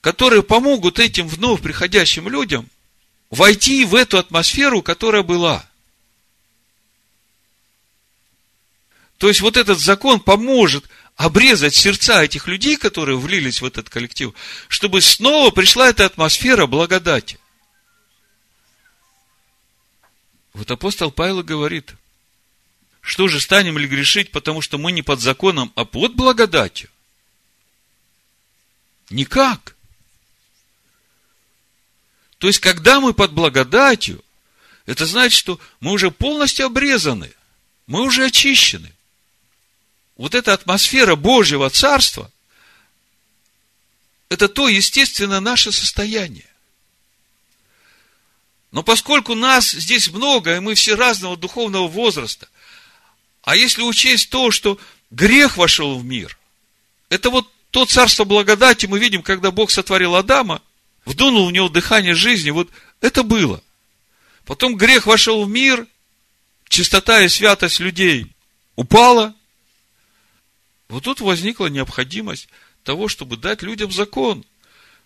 которые 0.00 0.42
помогут 0.42 0.98
этим 0.98 1.28
вновь 1.28 1.60
приходящим 1.60 2.28
людям 2.28 2.68
войти 3.30 3.84
в 3.84 3.94
эту 3.94 4.18
атмосферу, 4.18 4.80
которая 4.80 5.22
была– 5.22 5.66
То 9.22 9.28
есть 9.28 9.40
вот 9.40 9.56
этот 9.56 9.78
закон 9.78 10.18
поможет 10.18 10.84
обрезать 11.14 11.76
сердца 11.76 12.24
этих 12.24 12.48
людей, 12.48 12.76
которые 12.76 13.16
влились 13.16 13.60
в 13.60 13.64
этот 13.64 13.88
коллектив, 13.88 14.34
чтобы 14.66 15.00
снова 15.00 15.52
пришла 15.52 15.88
эта 15.88 16.06
атмосфера 16.06 16.66
благодати. 16.66 17.38
Вот 20.52 20.68
апостол 20.72 21.12
Павел 21.12 21.44
говорит, 21.44 21.94
что 23.00 23.28
же 23.28 23.38
станем 23.38 23.78
ли 23.78 23.86
грешить, 23.86 24.32
потому 24.32 24.60
что 24.60 24.76
мы 24.76 24.90
не 24.90 25.02
под 25.02 25.20
законом, 25.20 25.70
а 25.76 25.84
под 25.84 26.16
благодатью? 26.16 26.90
Никак. 29.08 29.76
То 32.38 32.48
есть, 32.48 32.58
когда 32.58 32.98
мы 32.98 33.14
под 33.14 33.30
благодатью, 33.30 34.20
это 34.84 35.06
значит, 35.06 35.38
что 35.38 35.60
мы 35.78 35.92
уже 35.92 36.10
полностью 36.10 36.66
обрезаны, 36.66 37.32
мы 37.86 38.02
уже 38.02 38.24
очищены 38.24 38.92
вот 40.16 40.34
эта 40.34 40.52
атмосфера 40.52 41.16
Божьего 41.16 41.70
Царства, 41.70 42.30
это 44.28 44.48
то, 44.48 44.68
естественно, 44.68 45.40
наше 45.40 45.72
состояние. 45.72 46.46
Но 48.70 48.82
поскольку 48.82 49.34
нас 49.34 49.70
здесь 49.70 50.08
много, 50.08 50.56
и 50.56 50.60
мы 50.60 50.74
все 50.74 50.94
разного 50.94 51.36
духовного 51.36 51.86
возраста, 51.88 52.48
а 53.42 53.56
если 53.56 53.82
учесть 53.82 54.30
то, 54.30 54.50
что 54.50 54.78
грех 55.10 55.58
вошел 55.58 55.98
в 55.98 56.04
мир, 56.04 56.38
это 57.10 57.28
вот 57.28 57.50
то 57.70 57.86
царство 57.86 58.24
благодати 58.24 58.86
мы 58.86 58.98
видим, 58.98 59.22
когда 59.22 59.50
Бог 59.50 59.70
сотворил 59.70 60.14
Адама, 60.14 60.62
вдунул 61.04 61.48
в 61.48 61.52
него 61.52 61.68
дыхание 61.68 62.14
жизни, 62.14 62.50
вот 62.50 62.70
это 63.00 63.22
было. 63.22 63.62
Потом 64.44 64.76
грех 64.76 65.06
вошел 65.06 65.44
в 65.44 65.48
мир, 65.48 65.86
чистота 66.68 67.22
и 67.22 67.28
святость 67.28 67.80
людей 67.80 68.26
упала, 68.76 69.34
вот 70.92 71.04
тут 71.04 71.22
возникла 71.22 71.68
необходимость 71.68 72.50
того, 72.84 73.08
чтобы 73.08 73.38
дать 73.38 73.62
людям 73.62 73.90
закон, 73.90 74.44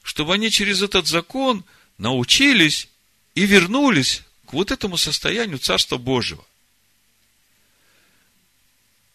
чтобы 0.03 0.35
они 0.35 0.51
через 0.51 0.83
этот 0.83 1.07
закон 1.07 1.65
научились 1.97 2.89
и 3.37 3.47
вернулись 3.47 4.25
к 4.47 4.53
вот 4.53 4.73
этому 4.73 4.97
состоянию 4.97 5.61
Царства 5.61 5.97
Божьего. 5.97 6.45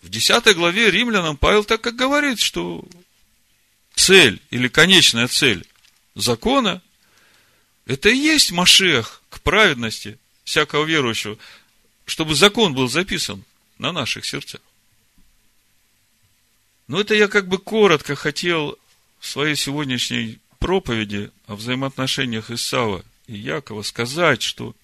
В 0.02 0.08
10 0.08 0.56
главе 0.56 0.90
римлянам 0.90 1.36
Павел 1.36 1.66
так 1.66 1.82
как 1.82 1.98
говорит, 1.98 2.40
что 2.40 2.86
цель 3.94 4.42
или 4.50 4.70
конечная 4.70 5.28
цель 5.28 5.68
закона– 6.16 6.82
это 7.86 8.08
и 8.08 8.16
есть 8.16 8.52
Машех 8.52 9.22
к 9.30 9.42
праведности 9.42 10.18
всякого 10.46 10.86
верующего, 10.86 11.38
чтобы 12.06 12.34
закон 12.34 12.74
был 12.74 12.88
записан 12.88 13.44
на 13.78 13.92
наших 13.92 14.26
сердцах. 14.26 14.62
Но 16.92 17.00
это 17.00 17.16
я 17.16 17.30
как 17.30 17.48
бы 17.48 17.58
коротко 17.58 18.18
хотел 18.18 18.78
в 19.22 19.26
своей 19.26 19.56
сегодняшней 19.56 20.40
проповеди 20.60 21.32
о 21.48 21.56
взаимоотношениях 21.56 22.52
Исава 22.52 23.06
и 23.28 23.38
Якова 23.38 23.82
сказать, 23.84 24.42
что 24.42 24.76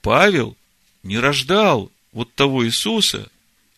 Павел 0.00 0.56
не 1.02 1.18
рождал 1.18 1.90
вот 2.12 2.32
того 2.34 2.64
Иисуса 2.64 3.28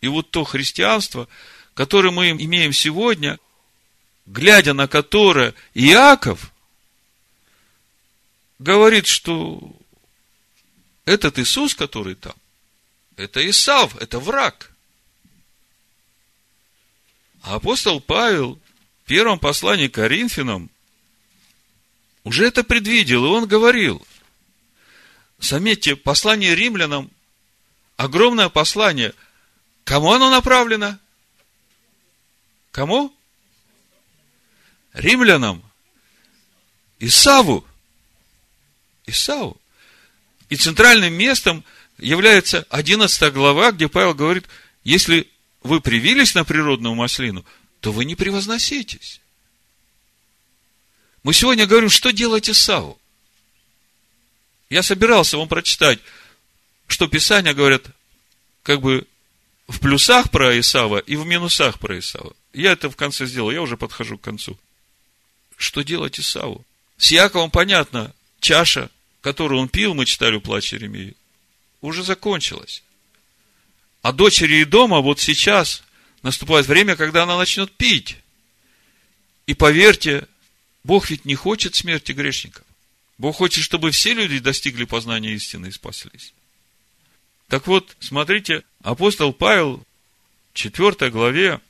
и 0.03 0.09
вот 0.09 0.31
то 0.31 0.45
христианство, 0.45 1.27
которое 1.73 2.11
мы 2.11 2.33
имеем 2.33 2.75
сегодня, 2.75 3.39
глядя 4.27 4.75
на 4.75 4.87
которое 4.87 5.55
Иаков 5.73 6.53
говорит, 8.59 9.07
что 9.07 9.75
этот 11.07 11.39
Иисус, 11.39 11.75
который 11.75 12.15
там, 12.15 12.35
это 13.17 13.41
Исав, 13.49 13.97
это 13.97 14.19
враг. 14.19 14.70
А 17.43 17.55
апостол 17.57 18.01
Павел 18.01 18.61
в 19.05 19.09
первом 19.09 19.39
послании 19.39 19.89
к 19.89 19.95
Коринфянам 19.95 20.71
уже 22.25 22.47
это 22.47 22.63
предвидел, 22.63 23.25
и 23.25 23.29
он 23.29 23.47
говорил. 23.47 24.07
Заметьте, 25.39 25.97
послание 25.97 26.55
римлянам, 26.55 27.11
огромное 27.97 28.51
послание. 28.51 29.15
Кому 29.85 30.13
оно 30.13 30.31
направлено? 30.31 30.99
Кому? 32.73 33.15
Римлянам. 34.93 35.63
Исаву. 36.99 37.67
Исаву. 39.07 39.59
И 40.51 40.57
центральным 40.57 41.15
местом 41.15 41.65
является 41.97 42.67
11 42.69 43.33
глава, 43.33 43.73
где 43.73 43.89
Павел 43.89 44.15
говорит, 44.15 44.47
если 44.85 45.31
вы 45.63 45.81
привились 45.81 46.35
на 46.35 46.45
природную 46.45 46.95
маслину, 46.95 47.45
то 47.81 47.93
вы 47.93 48.05
не 48.05 48.15
превозноситесь. 48.15 49.21
Мы 51.23 51.35
сегодня 51.35 51.67
говорим, 51.67 51.91
что 51.91 52.13
делать 52.13 52.49
Исаву. 52.49 52.99
Я 54.71 54.83
собирался 54.83 55.37
вам 55.37 55.49
прочитать, 55.49 55.99
что 56.87 57.09
Писания 57.09 57.55
говорят, 57.55 57.85
как 58.63 58.81
бы 58.81 59.07
в 59.69 59.81
плюсах 59.81 60.31
про 60.31 60.59
Исава 60.59 60.99
и 60.99 61.17
в 61.17 61.27
минусах 61.27 61.79
про 61.79 61.99
Исава. 61.99 62.35
Я 62.53 62.73
это 62.73 62.91
в 62.91 62.97
конце 62.97 63.27
сделал, 63.27 63.51
я 63.51 63.63
уже 63.63 63.77
подхожу 63.77 64.19
к 64.19 64.23
концу. 64.23 64.59
Что 65.57 65.83
делать 65.83 66.19
Исаву? 66.19 66.65
С 66.97 67.11
Яковом 67.11 67.51
понятно, 67.51 68.15
чаша, 68.41 68.91
которую 69.21 69.61
он 69.61 69.69
пил, 69.69 69.95
мы 69.95 70.07
читали 70.07 70.37
у 70.37 70.41
плача 70.41 70.77
Еремии, 70.77 71.17
уже 71.81 72.03
закончилась. 72.03 72.83
А 74.03 74.13
дочери 74.13 74.57
и 74.57 74.65
дома 74.65 75.01
вот 75.01 75.21
сейчас 75.21 75.83
наступает 76.23 76.67
время, 76.67 76.97
когда 76.97 77.25
она 77.25 77.37
начнет 77.37 77.71
пить. 77.73 78.17
И 79.47 79.55
поверьте, 79.55 80.27
Бог 80.85 81.11
ведь 81.11 81.25
не 81.25 81.35
хочет 81.35 81.75
смерти 81.75 82.13
грешников. 82.13 82.65
Бог 83.19 83.37
хочет, 83.37 83.65
чтобы 83.65 83.91
все 83.91 84.15
люди 84.15 84.39
достигли 84.39 84.85
познания 84.85 85.35
истины 85.35 85.67
и 85.67 85.73
спаслись. 85.73 86.33
Так 87.49 87.67
вот, 87.67 87.97
смотрите, 88.01 88.63
апостол 88.83 89.33
Павел 89.33 89.85
в 90.53 90.57
4 90.57 91.11
главе 91.11 91.61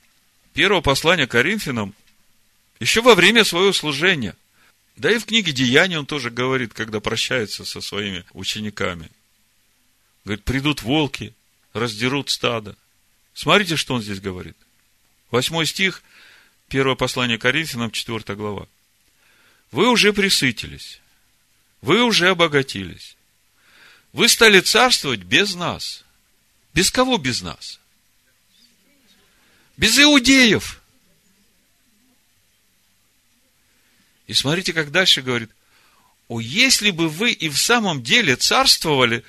первого 0.52 0.80
послания 0.80 1.26
Коринфянам 1.26 1.94
еще 2.78 3.02
во 3.02 3.14
время 3.14 3.44
своего 3.44 3.72
служения, 3.72 4.36
да 4.96 5.10
и 5.10 5.18
в 5.18 5.24
книге 5.24 5.52
Деяний 5.52 5.96
он 5.96 6.06
тоже 6.06 6.30
говорит, 6.30 6.74
когда 6.74 7.00
прощается 7.00 7.64
со 7.64 7.80
своими 7.80 8.24
учениками. 8.32 9.10
Говорит, 10.24 10.44
придут 10.44 10.82
волки, 10.82 11.34
раздерут 11.72 12.30
стадо. 12.30 12.76
Смотрите, 13.34 13.76
что 13.76 13.94
он 13.94 14.02
здесь 14.02 14.20
говорит. 14.20 14.56
Восьмой 15.30 15.66
стих, 15.66 16.02
первое 16.68 16.96
послание 16.96 17.38
Коринфянам, 17.38 17.90
4 17.90 18.36
глава. 18.36 18.66
Вы 19.70 19.88
уже 19.88 20.12
присытились, 20.12 21.00
вы 21.80 22.02
уже 22.02 22.28
обогатились. 22.28 23.16
Вы 24.12 24.28
стали 24.28 24.60
царствовать 24.60 25.20
без 25.20 25.54
нас. 25.54 26.04
Без 26.74 26.90
кого 26.90 27.16
без 27.16 27.42
нас? 27.42 27.78
Без 29.76 29.98
иудеев. 29.98 30.80
И 34.26 34.34
смотрите, 34.34 34.72
как 34.72 34.90
дальше 34.90 35.22
говорит. 35.22 35.50
О, 36.28 36.40
если 36.40 36.90
бы 36.90 37.08
вы 37.08 37.32
и 37.32 37.48
в 37.48 37.58
самом 37.58 38.02
деле 38.02 38.36
царствовали, 38.36 39.24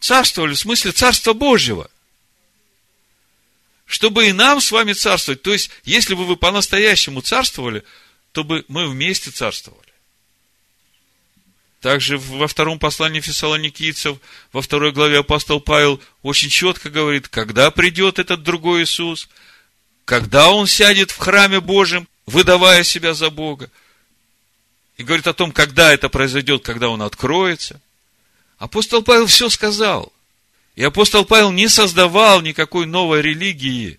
царствовали 0.00 0.54
в 0.54 0.58
смысле 0.58 0.92
Царства 0.92 1.32
Божьего, 1.32 1.90
чтобы 3.86 4.28
и 4.28 4.32
нам 4.32 4.60
с 4.60 4.70
вами 4.72 4.92
царствовать. 4.92 5.42
То 5.42 5.52
есть, 5.52 5.70
если 5.84 6.14
бы 6.14 6.24
вы 6.24 6.36
по-настоящему 6.36 7.20
царствовали, 7.20 7.84
то 8.32 8.44
бы 8.44 8.64
мы 8.68 8.88
вместе 8.88 9.30
царствовали. 9.30 9.86
Также 11.80 12.18
во 12.18 12.48
втором 12.48 12.78
послании 12.78 13.20
фессалоникийцев, 13.20 14.18
во 14.52 14.60
второй 14.60 14.92
главе 14.92 15.20
апостол 15.20 15.60
Павел 15.60 16.00
очень 16.22 16.48
четко 16.48 16.90
говорит, 16.90 17.28
когда 17.28 17.70
придет 17.70 18.18
этот 18.18 18.42
другой 18.42 18.82
Иисус, 18.82 19.28
когда 20.04 20.50
он 20.50 20.66
сядет 20.66 21.10
в 21.10 21.18
храме 21.18 21.60
Божьем, 21.60 22.08
выдавая 22.26 22.82
себя 22.82 23.14
за 23.14 23.30
Бога. 23.30 23.70
И 24.96 25.04
говорит 25.04 25.26
о 25.26 25.34
том, 25.34 25.52
когда 25.52 25.92
это 25.92 26.08
произойдет, 26.08 26.64
когда 26.64 26.88
он 26.88 27.02
откроется. 27.02 27.80
Апостол 28.58 29.02
Павел 29.02 29.26
все 29.26 29.48
сказал. 29.48 30.12
И 30.74 30.82
апостол 30.82 31.24
Павел 31.24 31.52
не 31.52 31.68
создавал 31.68 32.42
никакой 32.42 32.86
новой 32.86 33.22
религии. 33.22 33.98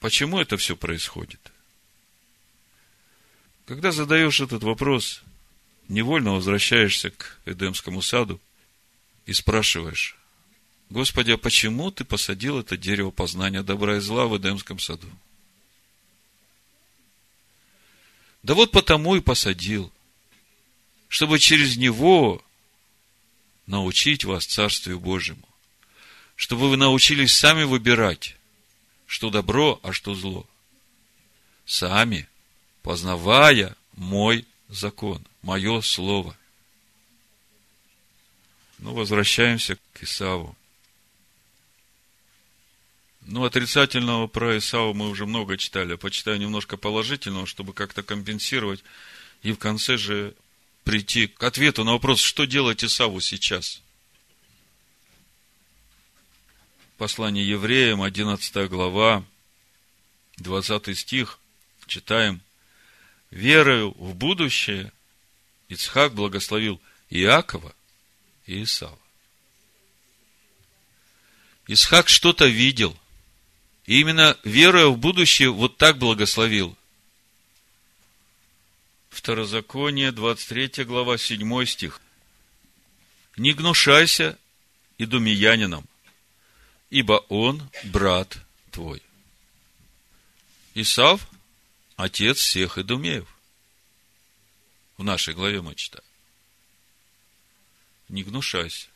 Почему 0.00 0.38
это 0.38 0.56
все 0.56 0.76
происходит? 0.76 1.40
Когда 3.66 3.90
задаешь 3.90 4.40
этот 4.40 4.62
вопрос, 4.62 5.22
невольно 5.88 6.34
возвращаешься 6.34 7.10
к 7.10 7.38
Эдемскому 7.44 8.00
саду 8.00 8.40
и 9.26 9.32
спрашиваешь, 9.32 10.16
Господи, 10.88 11.32
а 11.32 11.36
почему 11.36 11.90
ты 11.90 12.04
посадил 12.04 12.58
это 12.60 12.76
дерево 12.76 13.10
познания 13.10 13.62
добра 13.62 13.96
и 13.96 14.00
зла 14.00 14.26
в 14.26 14.36
Эдемском 14.38 14.78
саду? 14.78 15.08
Да 18.42 18.54
вот 18.54 18.70
потому 18.70 19.16
и 19.16 19.20
посадил, 19.20 19.92
чтобы 21.08 21.38
через 21.38 21.76
него 21.76 22.42
научить 23.66 24.24
вас 24.24 24.46
Царствию 24.46 25.00
Божьему, 25.00 25.46
чтобы 26.36 26.70
вы 26.70 26.76
научились 26.76 27.34
сами 27.34 27.64
выбирать, 27.64 28.36
что 29.06 29.30
добро, 29.30 29.80
а 29.82 29.92
что 29.92 30.14
зло. 30.14 30.46
Сами, 31.66 32.28
познавая 32.82 33.76
мой 33.94 34.46
закон, 34.68 35.24
мое 35.42 35.80
слово. 35.80 36.36
Ну, 38.78 38.94
возвращаемся 38.94 39.76
к 39.92 40.02
Исаву. 40.02 40.56
Ну, 43.22 43.44
отрицательного 43.44 44.26
про 44.26 44.56
Исаву 44.56 44.94
мы 44.94 45.10
уже 45.10 45.26
много 45.26 45.58
читали. 45.58 45.96
Почитаю 45.96 46.38
немножко 46.38 46.78
положительного, 46.78 47.46
чтобы 47.46 47.74
как-то 47.74 48.02
компенсировать. 48.02 48.82
И 49.42 49.52
в 49.52 49.58
конце 49.58 49.98
же 49.98 50.34
прийти 50.88 51.26
к 51.26 51.42
ответу 51.42 51.84
на 51.84 51.92
вопрос, 51.92 52.18
что 52.18 52.46
делать 52.46 52.82
Исаву 52.82 53.20
сейчас. 53.20 53.82
Послание 56.96 57.46
евреям, 57.46 58.00
11 58.00 58.70
глава, 58.70 59.22
20 60.38 60.98
стих, 60.98 61.40
читаем. 61.86 62.40
Верою 63.30 63.90
в 63.98 64.14
будущее 64.14 64.90
Ицхак 65.68 66.14
благословил 66.14 66.80
Иакова 67.10 67.74
и 68.46 68.62
Исава. 68.62 68.98
Исхак 71.66 72.08
что-то 72.08 72.46
видел. 72.46 72.98
И 73.84 74.00
именно 74.00 74.38
веруя 74.42 74.86
в 74.86 74.96
будущее, 74.96 75.50
вот 75.50 75.76
так 75.76 75.98
благословил. 75.98 76.74
Второзаконие, 79.10 80.12
23 80.12 80.84
глава, 80.84 81.18
7 81.18 81.66
стих. 81.66 82.00
Не 83.36 83.52
гнушайся 83.52 84.38
идумиянином, 84.98 85.88
ибо 86.90 87.24
он 87.28 87.68
брат 87.84 88.38
твой. 88.70 89.02
Исав– 90.74 91.28
отец 91.96 92.38
всех 92.38 92.78
идумеев. 92.78 93.26
В 94.96 95.04
нашей 95.04 95.34
главе 95.34 95.62
мы 95.62 95.74
читаем. 95.74 96.04
Не 98.08 98.22
гнушайся. 98.22 98.88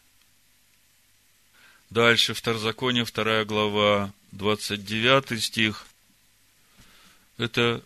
Дальше, 1.90 2.32
Второзаконие, 2.32 3.04
вторая 3.04 3.44
глава, 3.44 4.12
29 4.32 5.42
стих. 5.42 5.86
Это 7.36 7.84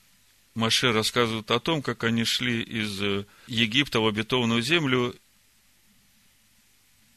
Маше 0.57 0.93
рассказывает 0.93 1.51
о 1.51 1.61
том, 1.61 1.83
как 1.83 2.03
они 2.05 2.25
шли 2.25 2.63
из 2.63 3.27
Египта 3.47 4.01
в 4.01 4.07
обетованную 4.07 4.63
землю, 4.63 5.15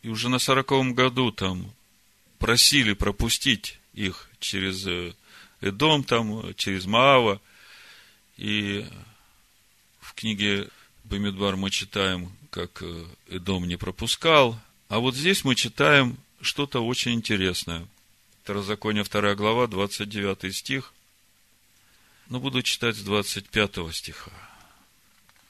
и 0.02 0.10
уже 0.10 0.30
на 0.30 0.40
сороковом 0.40 0.94
году 0.94 1.32
там 1.32 1.74
просили 2.38 2.94
пропустить 2.94 3.80
их 3.94 4.30
через 4.40 5.16
Эдом, 5.62 6.04
там, 6.04 6.54
через 6.56 6.86
Маава. 6.86 7.42
И 8.38 8.86
в 10.00 10.14
книге 10.14 10.70
Бамидбар 11.06 11.56
мы 11.56 11.70
читаем, 11.70 12.32
как 12.50 12.84
Эдом 13.28 13.68
не 13.68 13.78
пропускал. 13.78 14.60
А 14.88 15.00
вот 15.00 15.16
здесь 15.16 15.44
мы 15.44 15.56
читаем 15.56 16.18
что-то 16.42 16.86
очень 16.86 17.14
интересное. 17.14 17.88
Второзаконие, 18.44 19.04
2 19.04 19.36
глава, 19.36 19.68
29 19.68 20.56
стих. 20.56 20.94
Но 22.30 22.40
буду 22.40 22.62
читать 22.62 22.96
с 22.96 23.02
25 23.02 23.92
стиха. 23.92 24.32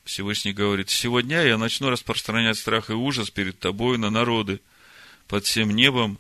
Всевышний 0.06 0.54
говорит, 0.54 0.90
«Сегодня 0.90 1.44
я 1.44 1.58
начну 1.58 1.90
распространять 1.90 2.58
страх 2.58 2.90
и 2.90 2.94
ужас 2.94 3.30
перед 3.30 3.60
тобой 3.60 3.98
на 3.98 4.10
народы 4.10 4.62
под 5.28 5.46
всем 5.46 5.72
небом. 5.72 6.18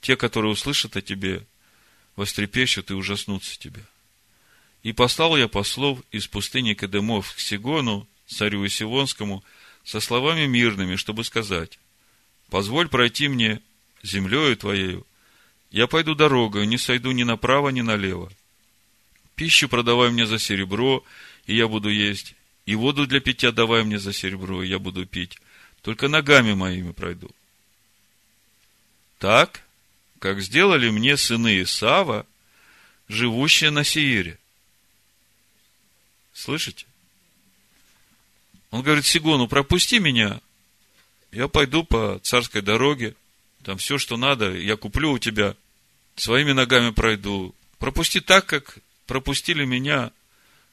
Те, 0.00 0.16
которые 0.16 0.52
услышат 0.52 0.96
о 0.96 1.02
тебе, 1.02 1.46
вострепещут 2.16 2.90
и 2.90 2.94
ужаснутся 2.94 3.56
тебе. 3.56 3.84
И 4.82 4.92
послал 4.92 5.36
я 5.36 5.46
послов 5.46 6.00
из 6.10 6.26
пустыни 6.26 6.74
Кедемов 6.74 7.32
к 7.34 7.38
Сигону, 7.38 8.08
царю 8.26 8.66
Исивонскому, 8.66 9.44
со 9.84 10.00
словами 10.00 10.46
мирными, 10.46 10.96
чтобы 10.96 11.22
сказать, 11.22 11.78
«Позволь 12.50 12.88
пройти 12.88 13.28
мне 13.28 13.60
землею 14.02 14.56
твоею, 14.56 15.06
я 15.70 15.86
пойду 15.86 16.16
дорогой, 16.16 16.66
не 16.66 16.76
сойду 16.76 17.12
ни 17.12 17.22
направо, 17.22 17.68
ни 17.68 17.80
налево. 17.80 18.32
Пищу 19.42 19.68
продавай 19.68 20.12
мне 20.12 20.24
за 20.24 20.38
серебро, 20.38 21.04
и 21.46 21.56
я 21.56 21.66
буду 21.66 21.88
есть, 21.88 22.36
и 22.64 22.76
воду 22.76 23.08
для 23.08 23.18
питья 23.18 23.50
давай 23.50 23.82
мне 23.82 23.98
за 23.98 24.12
серебро, 24.12 24.62
и 24.62 24.68
я 24.68 24.78
буду 24.78 25.04
пить. 25.04 25.36
Только 25.80 26.06
ногами 26.06 26.54
моими 26.54 26.92
пройду. 26.92 27.28
Так, 29.18 29.64
как 30.20 30.40
сделали 30.40 30.90
мне 30.90 31.16
сыны 31.16 31.60
Исава, 31.60 32.24
живущие 33.08 33.70
на 33.70 33.82
Сеире. 33.82 34.38
Слышите? 36.32 36.86
Он 38.70 38.82
говорит 38.82 39.06
Сигону, 39.06 39.48
пропусти 39.48 39.98
меня, 39.98 40.40
я 41.32 41.48
пойду 41.48 41.82
по 41.82 42.20
царской 42.22 42.62
дороге, 42.62 43.16
там 43.64 43.76
все, 43.78 43.98
что 43.98 44.16
надо, 44.16 44.54
я 44.54 44.76
куплю 44.76 45.10
у 45.10 45.18
тебя, 45.18 45.56
своими 46.14 46.52
ногами 46.52 46.90
пройду. 46.90 47.56
Пропусти 47.80 48.20
так, 48.20 48.46
как 48.46 48.78
пропустили 49.12 49.66
меня 49.66 50.10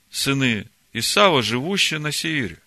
сыны 0.10 0.66
Исава, 0.94 1.44
живущие 1.44 2.00
на 2.00 2.14
Сеире. 2.14 2.58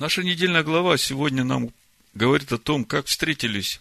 Наша 0.00 0.24
недельная 0.24 0.64
глава 0.64 0.98
сегодня 0.98 1.44
нам 1.44 1.72
говорит 2.14 2.50
о 2.50 2.58
том, 2.58 2.84
как 2.84 3.06
встретились 3.06 3.80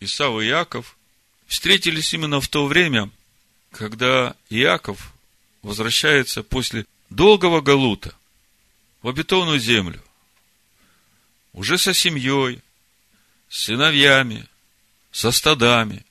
Исав 0.00 0.40
и 0.40 0.46
Иаков. 0.46 0.96
Встретились 1.46 2.14
именно 2.14 2.40
в 2.40 2.48
то 2.48 2.66
время, 2.66 3.10
когда 3.70 4.34
Иаков 4.48 5.12
возвращается 5.60 6.42
после 6.42 6.86
долгого 7.10 7.60
галута. 7.60 8.14
в 9.02 9.08
обетованную 9.08 9.58
землю, 9.58 10.02
уже 11.52 11.76
со 11.76 11.92
семьей, 11.92 12.62
с 13.50 13.64
сыновьями, 13.64 14.48
со 15.12 15.30
стадами. 15.30 16.04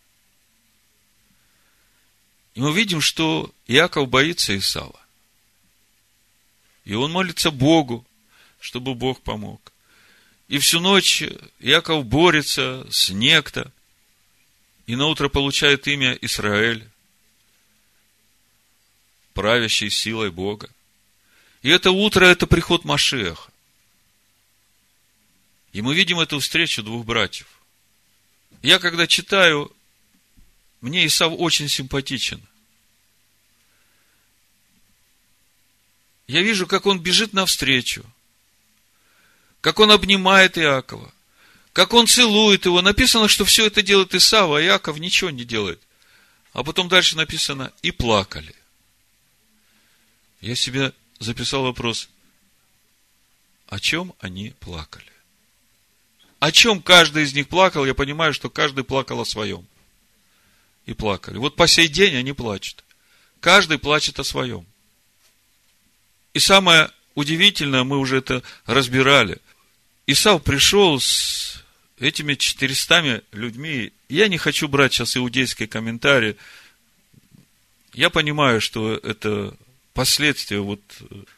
И 2.54 2.62
мы 2.62 2.74
видим, 2.74 3.02
что 3.02 3.54
Иаков 3.68 4.08
боится 4.10 4.58
Исава. 4.58 5.00
И 6.86 6.94
он 6.94 7.12
молится 7.12 7.52
Богу, 7.52 8.06
чтобы 8.60 8.96
Бог 8.96 9.22
помог. 9.22 9.72
И 10.48 10.58
всю 10.60 10.80
ночь 10.80 11.24
Иаков 11.60 12.06
борется 12.06 12.86
с 12.92 13.10
некто, 13.10 13.72
и 14.86 14.96
на 14.96 15.08
утро 15.08 15.30
получает 15.30 15.88
имя 15.88 16.14
Израиль, 16.22 16.88
правящий 19.34 19.90
силой 19.90 20.32
Бога. 20.32 20.70
И 21.62 21.70
это 21.70 21.92
утро– 21.92 22.26
это 22.26 22.48
приход 22.48 22.84
Машеха. 22.84 23.50
И 25.72 25.82
мы 25.82 25.96
видим 25.96 26.20
эту 26.20 26.40
встречу 26.40 26.84
двух 26.84 27.06
братьев. 27.06 27.48
Я, 28.62 28.80
когда 28.80 29.08
читаю, 29.08 29.72
мне 30.82 31.06
Исав 31.06 31.34
очень 31.38 31.68
симпатичен. 31.68 32.42
Я 36.28 36.42
вижу, 36.42 36.68
как 36.68 36.86
он 36.86 37.00
бежит 37.00 37.34
навстречу, 37.34 38.06
как 39.60 39.80
он 39.80 39.92
обнимает 39.92 40.58
Иакова, 40.58 41.14
как 41.74 41.94
он 41.94 42.08
целует 42.08 42.66
его. 42.66 42.82
Написано, 42.82 43.28
что 43.28 43.46
все 43.46 43.66
это 43.66 43.82
делает 43.82 44.16
Исав, 44.16 44.52
а 44.52 44.62
Иаков 44.62 44.98
ничего 44.98 45.30
не 45.30 45.44
делает. 45.44 45.82
А 46.54 46.64
потом 46.64 46.88
дальше 46.88 47.18
написано, 47.18 47.74
и 47.82 47.92
плакали. 47.92 48.56
Я 50.40 50.56
себе 50.56 50.94
записал 51.20 51.64
вопрос, 51.64 52.10
о 53.68 53.80
чем 53.80 54.14
они 54.20 54.54
плакали? 54.60 55.12
О 56.42 56.52
чем 56.52 56.82
каждый 56.82 57.22
из 57.22 57.36
них 57.36 57.48
плакал, 57.48 57.86
я 57.86 57.94
понимаю, 57.94 58.34
что 58.34 58.50
каждый 58.50 58.84
плакал 58.84 59.22
о 59.22 59.26
своем. 59.26 59.64
И 60.88 60.94
плакали. 60.96 61.38
Вот 61.38 61.56
по 61.56 61.68
сей 61.68 61.88
день 61.88 62.16
они 62.16 62.34
плачут. 62.34 62.84
Каждый 63.40 63.78
плачет 63.78 64.20
о 64.20 64.24
своем. 64.24 64.66
И 66.34 66.40
самое 66.40 66.90
удивительное, 67.14 67.84
мы 67.84 68.00
уже 68.00 68.18
это 68.18 68.42
разбирали. 68.66 69.38
Исав 70.08 70.44
пришел 70.44 71.00
с 71.00 71.64
этими 72.00 72.34
400 72.34 73.22
людьми. 73.34 73.94
Я 74.10 74.28
не 74.28 74.40
хочу 74.40 74.68
брать 74.68 74.94
сейчас 74.94 75.16
иудейские 75.16 75.68
комментарии. 75.68 76.38
Я 77.94 78.10
понимаю, 78.10 78.62
что 78.62 78.96
это 78.96 79.56
последствия 79.94 80.60
вот, 80.60 80.82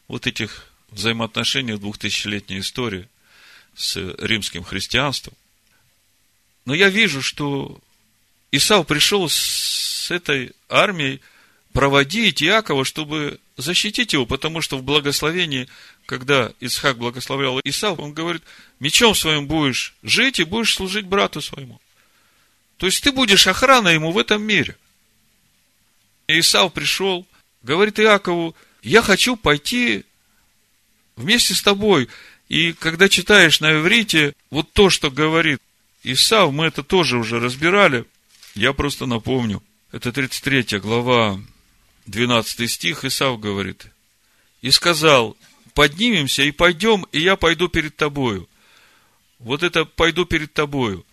вот 0.08 0.28
этих 0.28 0.72
взаимоотношений 0.92 1.76
двухтысячелетней 1.76 2.60
истории 2.60 3.10
с 3.76 3.96
римским 4.20 4.64
христианством. 4.64 5.34
Но 6.66 6.74
я 6.74 6.90
вижу, 6.90 7.22
что 7.22 7.80
Исав 8.52 8.88
пришел 8.88 9.28
с 9.30 10.10
этой 10.12 10.52
армией 10.70 11.22
проводить 11.74 12.42
Иакова, 12.42 12.86
чтобы 12.86 13.40
защитить 13.58 14.14
его, 14.14 14.26
потому 14.26 14.62
что 14.62 14.78
в 14.78 14.84
благословении, 14.84 15.68
когда 16.06 16.52
Исхак 16.60 16.98
благословлял 16.98 17.60
Исав, 17.64 18.00
он 18.00 18.14
говорит, 18.14 18.44
мечом 18.80 19.16
своим 19.16 19.48
будешь 19.48 19.96
жить 20.04 20.40
и 20.40 20.44
будешь 20.44 20.76
служить 20.76 21.06
брату 21.06 21.42
своему. 21.42 21.82
То 22.78 22.86
есть 22.86 23.04
ты 23.04 23.12
будешь 23.12 23.48
охраной 23.48 23.96
ему 23.96 24.12
в 24.12 24.18
этом 24.18 24.44
мире. 24.44 24.78
И 26.28 26.40
Исав 26.40 26.74
пришел, 26.74 27.26
говорит 27.62 28.00
Иакову, 28.00 28.56
я 28.82 29.02
хочу 29.02 29.36
пойти 29.36 30.06
вместе 31.16 31.54
с 31.54 31.62
тобой. 31.62 32.10
И 32.54 32.72
когда 32.74 33.10
читаешь 33.10 33.62
на 33.62 33.80
иврите, 33.80 34.36
вот 34.52 34.72
то, 34.74 34.92
что 34.92 35.10
говорит 35.10 35.60
Исав, 36.04 36.54
мы 36.54 36.68
это 36.68 36.84
тоже 36.84 37.18
уже 37.18 37.40
разбирали, 37.40 38.06
я 38.54 38.74
просто 38.74 39.08
напомню. 39.08 39.64
Это 39.92 40.12
33 40.12 40.78
глава, 40.78 41.42
12 42.06 42.70
стих, 42.70 43.06
Исав 43.06 43.40
говорит. 43.40 43.88
И 44.62 44.70
сказал, 44.70 45.36
поднимемся 45.74 46.44
и 46.44 46.52
пойдем, 46.52 47.08
и 47.12 47.22
я 47.22 47.38
пойду 47.38 47.70
перед 47.70 47.96
тобою. 47.96 48.48
Вот 49.40 49.64
это 49.64 49.86
пойду 49.86 50.26
перед 50.26 50.54
тобою. 50.54 51.08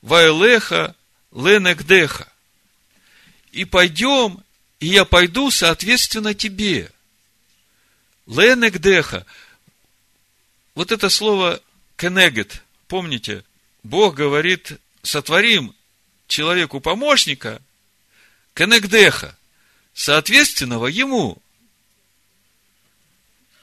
Ваэлеха 0.00 0.96
ленекдеха. 1.32 2.32
И 3.52 3.66
пойдем, 3.66 4.42
и 4.80 4.86
я 4.86 5.04
пойду 5.04 5.50
соответственно 5.50 6.32
тебе. 6.32 6.90
Ленегдеха. 8.26 9.26
Вот 10.78 10.92
это 10.92 11.08
слово 11.08 11.60
кенегет, 11.96 12.62
помните, 12.86 13.42
Бог 13.82 14.14
говорит, 14.14 14.74
сотворим 15.02 15.74
человеку 16.28 16.78
помощника, 16.80 17.60
кенегдеха, 18.54 19.36
соответственного 19.92 20.86
ему. 20.86 21.42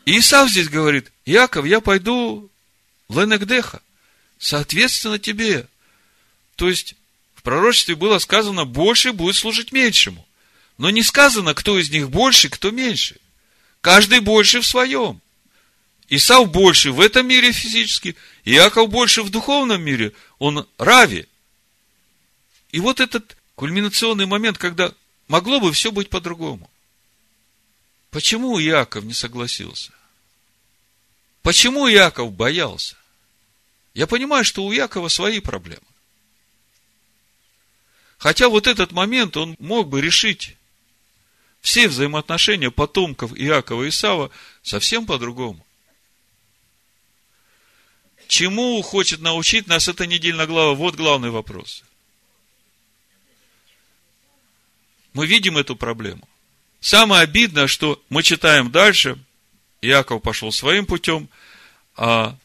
И 0.04 0.20
Исав 0.20 0.50
здесь 0.50 0.68
говорит, 0.68 1.10
Яков, 1.26 1.66
я 1.66 1.80
пойду 1.80 2.52
ленегдеха, 3.08 3.82
соответственно 4.38 5.18
тебе. 5.18 5.70
То 6.58 6.68
есть, 6.68 6.96
в 7.36 7.44
пророчестве 7.44 7.96
было 7.96 8.20
сказано, 8.20 8.66
больше 8.66 9.14
будет 9.14 9.38
служить 9.38 9.72
меньшему. 9.72 10.28
Но 10.78 10.90
не 10.90 11.02
сказано, 11.02 11.54
кто 11.54 11.80
из 11.80 11.90
них 11.92 12.10
больше, 12.10 12.50
кто 12.50 12.72
меньше. 12.72 13.16
Каждый 13.80 14.20
больше 14.20 14.60
в 14.60 14.68
своем. 14.68 15.22
Исав 16.08 16.52
больше 16.52 16.92
в 16.92 17.00
этом 17.00 17.28
мире 17.28 17.52
физически, 17.52 18.16
Иаков 18.44 18.90
больше 18.90 19.24
в 19.24 19.30
духовном 19.30 19.82
мире. 19.82 20.14
Он 20.38 20.68
рави. 20.78 21.28
И 22.72 22.80
вот 22.80 23.00
этот 23.00 23.36
кульминационный 23.56 24.26
момент, 24.26 24.58
когда 24.58 24.94
могло 25.28 25.60
бы 25.60 25.72
все 25.74 25.92
быть 25.92 26.10
по-другому. 26.10 26.70
Почему 28.12 28.62
Иаков 28.62 29.04
не 29.04 29.14
согласился? 29.14 29.92
Почему 31.42 31.90
Иаков 31.90 32.32
боялся? 32.34 32.96
Я 33.94 34.08
понимаю, 34.08 34.46
что 34.46 34.64
у 34.64 34.72
Якова 34.72 35.08
свои 35.08 35.40
проблемы. 35.40 35.82
Хотя 38.18 38.50
вот 38.50 38.68
этот 38.68 38.92
момент 38.92 39.38
он 39.38 39.56
мог 39.60 39.88
бы 39.88 40.02
решить 40.02 40.56
все 41.62 41.88
взаимоотношения 41.88 42.70
потомков 42.72 43.34
Иакова 43.36 43.84
и 43.84 43.90
Исава 43.90 44.32
совсем 44.62 45.06
по-другому. 45.06 45.65
Чему 48.28 48.82
хочет 48.82 49.22
научить 49.22 49.68
нас 49.68 49.88
эта 49.88 50.06
недельная 50.08 50.48
глава? 50.48 50.74
Вот 50.74 50.96
главный 50.96 51.30
вопрос. 51.30 51.84
Мы 55.14 55.28
видим 55.28 55.58
эту 55.58 55.76
проблему. 55.76 56.28
Самое 56.82 57.22
обидное, 57.24 57.68
что 57.68 58.02
мы 58.10 58.22
читаем 58.22 58.72
дальше, 58.72 59.18
Иаков 59.82 60.22
пошел 60.22 60.52
своим 60.52 60.86
путем, 60.86 61.30
а 61.96 62.38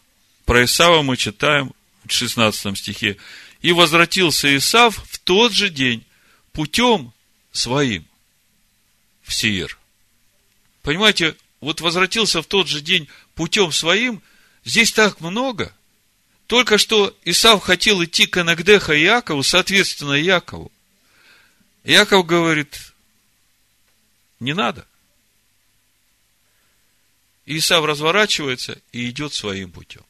про 0.44 0.64
Исава 0.64 1.02
мы 1.02 1.16
читаем 1.16 1.72
в 2.04 2.12
16 2.12 2.78
стихе. 2.78 3.16
И 3.60 3.72
возвратился 3.72 4.56
Исав 4.56 4.96
в 5.08 5.18
тот 5.18 5.52
же 5.52 5.68
день 5.68 6.04
путем 6.52 7.12
своим 7.52 8.06
в 9.22 9.34
Сиир. 9.34 9.78
Понимаете, 10.82 11.36
вот 11.60 11.80
возвратился 11.80 12.42
в 12.42 12.46
тот 12.46 12.68
же 12.68 12.80
день 12.80 13.08
путем 13.34 13.72
своим, 13.72 14.22
здесь 14.64 14.92
так 14.92 15.20
много. 15.20 15.74
Только 16.46 16.78
что 16.78 17.16
Исав 17.24 17.62
хотел 17.62 18.02
идти 18.02 18.26
к 18.26 18.36
Анагдеха 18.38 18.92
и 18.92 19.02
Якову, 19.02 19.42
соответственно, 19.42 20.14
Якову. 20.14 20.72
Яков 21.84 22.26
говорит, 22.26 22.92
не 24.40 24.52
надо. 24.52 24.86
Исав 27.46 27.84
разворачивается 27.84 28.80
и 28.92 29.08
идет 29.10 29.32
своим 29.32 29.70
путем. 29.70 30.02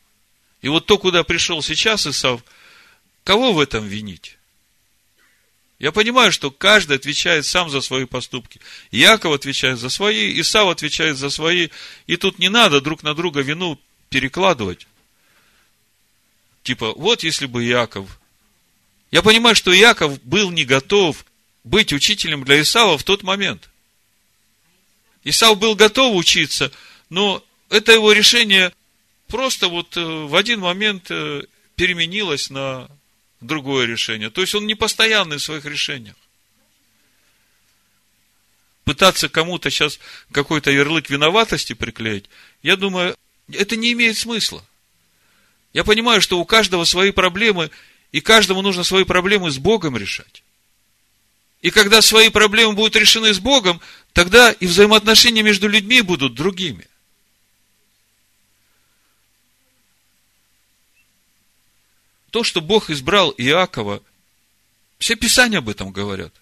И 0.62 0.68
вот 0.68 0.86
то, 0.86 0.98
куда 0.98 1.24
пришел 1.24 1.62
сейчас 1.62 2.06
Исав, 2.06 2.42
кого 3.24 3.52
в 3.52 3.60
этом 3.60 3.86
винить? 3.86 4.36
Я 5.78 5.92
понимаю, 5.92 6.30
что 6.30 6.50
каждый 6.50 6.96
отвечает 6.96 7.46
сам 7.46 7.70
за 7.70 7.80
свои 7.80 8.04
поступки. 8.04 8.60
Яков 8.90 9.32
отвечает 9.34 9.78
за 9.78 9.88
свои, 9.88 10.38
Исав 10.38 10.68
отвечает 10.68 11.16
за 11.16 11.30
свои. 11.30 11.68
И 12.06 12.16
тут 12.16 12.38
не 12.38 12.50
надо 12.50 12.82
друг 12.82 13.02
на 13.02 13.14
друга 13.14 13.40
вину 13.40 13.80
перекладывать. 14.10 14.86
Типа, 16.62 16.92
вот 16.92 17.22
если 17.22 17.46
бы 17.46 17.64
Яков. 17.64 18.20
Я 19.10 19.22
понимаю, 19.22 19.56
что 19.56 19.72
Яков 19.72 20.22
был 20.22 20.50
не 20.50 20.64
готов 20.64 21.24
быть 21.64 21.92
учителем 21.92 22.44
для 22.44 22.60
Исава 22.60 22.98
в 22.98 23.04
тот 23.04 23.22
момент. 23.22 23.70
Исав 25.24 25.58
был 25.58 25.74
готов 25.74 26.14
учиться, 26.16 26.72
но 27.08 27.44
это 27.68 27.92
его 27.92 28.12
решение 28.12 28.72
просто 29.26 29.68
вот 29.68 29.96
э, 29.96 30.00
в 30.02 30.34
один 30.34 30.60
момент 30.60 31.10
э, 31.10 31.42
переменилось 31.76 32.50
на 32.50 32.88
другое 33.40 33.86
решение. 33.86 34.30
То 34.30 34.40
есть 34.40 34.54
он 34.54 34.66
не 34.66 34.74
постоянный 34.74 35.36
в 35.36 35.42
своих 35.42 35.64
решениях. 35.64 36.16
Пытаться 38.84 39.28
кому-то 39.28 39.70
сейчас 39.70 40.00
какой-то 40.32 40.70
ярлык 40.70 41.10
виноватости 41.10 41.74
приклеить, 41.74 42.28
я 42.62 42.76
думаю, 42.76 43.14
Это 43.54 43.76
не 43.76 43.92
имеет 43.92 44.16
смысла. 44.16 44.64
Я 45.72 45.84
понимаю, 45.84 46.20
что 46.20 46.40
у 46.40 46.44
каждого 46.44 46.84
свои 46.84 47.10
проблемы, 47.10 47.70
и 48.12 48.20
каждому 48.20 48.62
нужно 48.62 48.82
свои 48.84 49.04
проблемы 49.04 49.50
с 49.50 49.58
Богом 49.58 49.96
решать. 49.96 50.42
И 51.62 51.70
когда 51.70 52.00
свои 52.00 52.30
проблемы 52.30 52.72
будут 52.72 52.96
решены 52.96 53.32
с 53.34 53.38
Богом, 53.38 53.80
тогда 54.12 54.50
и 54.50 54.66
взаимоотношения 54.66 55.42
между 55.42 55.68
людьми 55.68 56.00
будут 56.00 56.34
другими. 56.34 56.86
То, 62.30 62.44
что 62.44 62.60
Бог 62.60 62.90
избрал 62.90 63.34
Иакова, 63.36 64.02
все 64.98 65.16
Писания 65.16 65.58
об 65.58 65.68
этом 65.68 65.90
говорят. 65.90 66.32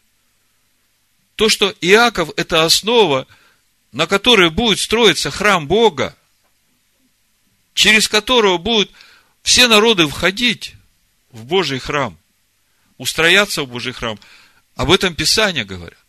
То, 1.35 1.49
что 1.49 1.75
Иаков– 1.81 2.31
это 2.37 2.65
основа, 2.65 3.27
на 3.93 4.07
которой 4.07 4.51
будет 4.51 4.81
строиться 4.81 5.31
храм 5.31 5.67
Бога, 5.67 6.18
через 7.79 8.09
которого 8.09 8.59
будут 8.59 8.91
все 9.45 9.69
народы 9.69 10.09
входить 10.09 10.75
в 11.31 11.45
Божий 11.45 11.79
храм, 11.79 12.19
устрояться 12.97 13.63
в 13.63 13.69
Божий 13.69 13.93
храм. 13.93 14.19
Об 14.75 14.91
этом 14.91 15.15
Писания 15.15 15.65
говорят. 15.65 16.05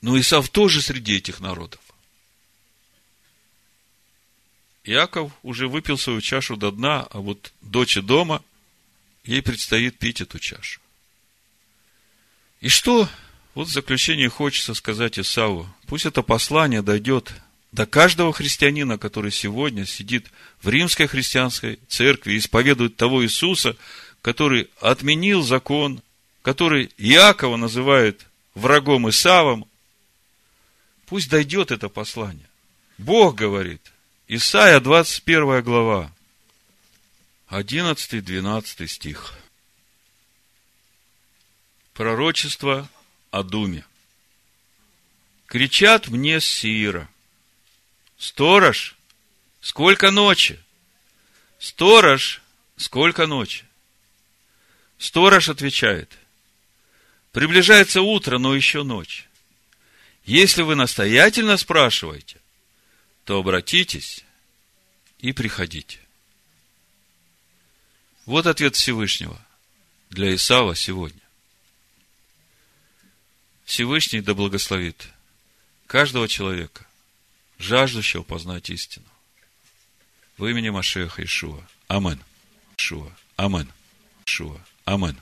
Но 0.00 0.18
Исав 0.18 0.48
тоже 0.48 0.82
среди 0.82 1.16
этих 1.16 1.38
народов. 1.38 1.80
Иаков 4.82 5.30
уже 5.44 5.68
выпил 5.68 5.96
свою 5.96 6.20
чашу 6.20 6.56
до 6.56 6.72
дна, 6.72 7.06
а 7.12 7.18
вот 7.18 7.52
дочь 7.60 7.94
дома, 7.98 8.42
ей 9.22 9.42
предстоит 9.42 9.96
пить 9.96 10.20
эту 10.20 10.40
чашу. 10.40 10.80
И 12.60 12.68
что 12.68 13.08
вот 13.54 13.68
в 13.68 13.72
заключение 13.72 14.28
хочется 14.28 14.74
сказать 14.74 15.20
Исаву? 15.20 15.72
Пусть 15.86 16.04
это 16.04 16.22
послание 16.22 16.82
дойдет 16.82 17.32
до 17.72 17.86
каждого 17.86 18.32
христианина, 18.32 18.98
который 18.98 19.32
сегодня 19.32 19.86
сидит 19.86 20.30
в 20.60 20.68
римской 20.68 21.06
христианской 21.06 21.78
церкви 21.88 22.34
и 22.34 22.38
исповедует 22.38 22.96
того 22.96 23.24
Иисуса, 23.24 23.76
который 24.20 24.68
отменил 24.80 25.42
закон, 25.42 26.02
который 26.42 26.92
Иакова 26.98 27.56
называет 27.56 28.26
врагом 28.54 29.08
Исавом, 29.08 29.66
пусть 31.06 31.30
дойдет 31.30 31.70
это 31.70 31.88
послание. 31.88 32.46
Бог 32.98 33.36
говорит, 33.36 33.80
Исайя 34.28 34.78
21 34.78 35.62
глава, 35.62 36.12
11-12 37.48 38.86
стих. 38.86 39.34
Пророчество 41.94 42.88
о 43.30 43.42
Думе. 43.42 43.84
Кричат 45.46 46.08
мне 46.08 46.40
с 46.40 46.44
Сиира. 46.44 47.08
Сторож, 48.22 48.94
сколько 49.60 50.12
ночи? 50.12 50.60
Сторож, 51.58 52.40
сколько 52.76 53.26
ночи? 53.26 53.64
Сторож 54.96 55.48
отвечает. 55.48 56.08
Приближается 57.32 58.00
утро, 58.00 58.38
но 58.38 58.54
еще 58.54 58.84
ночь. 58.84 59.26
Если 60.24 60.62
вы 60.62 60.76
настоятельно 60.76 61.56
спрашиваете, 61.56 62.40
то 63.24 63.40
обратитесь 63.40 64.24
и 65.18 65.32
приходите. 65.32 65.98
Вот 68.24 68.46
ответ 68.46 68.76
Всевышнего 68.76 69.44
для 70.10 70.32
Исава 70.36 70.76
сегодня. 70.76 71.22
Всевышний 73.64 74.20
да 74.20 74.34
благословит 74.34 75.08
каждого 75.88 76.28
человека, 76.28 76.86
жаждущего 77.62 78.22
познать 78.22 78.70
истину. 78.70 79.06
В 80.36 80.46
имени 80.46 80.70
Машеха 80.70 81.22
Ишуа. 81.22 81.62
Амен. 81.88 82.20
Шуа. 82.76 83.10
Амен. 83.36 83.70
Шуа. 84.24 84.60
Амен. 84.84 85.16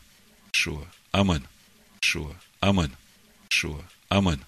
Шуа. 0.53 0.87
Амен. 1.13 1.47
Шуа. 2.01 2.35
Амен. 2.61 2.93
Шуа. 3.49 3.85
Амен. 4.09 4.41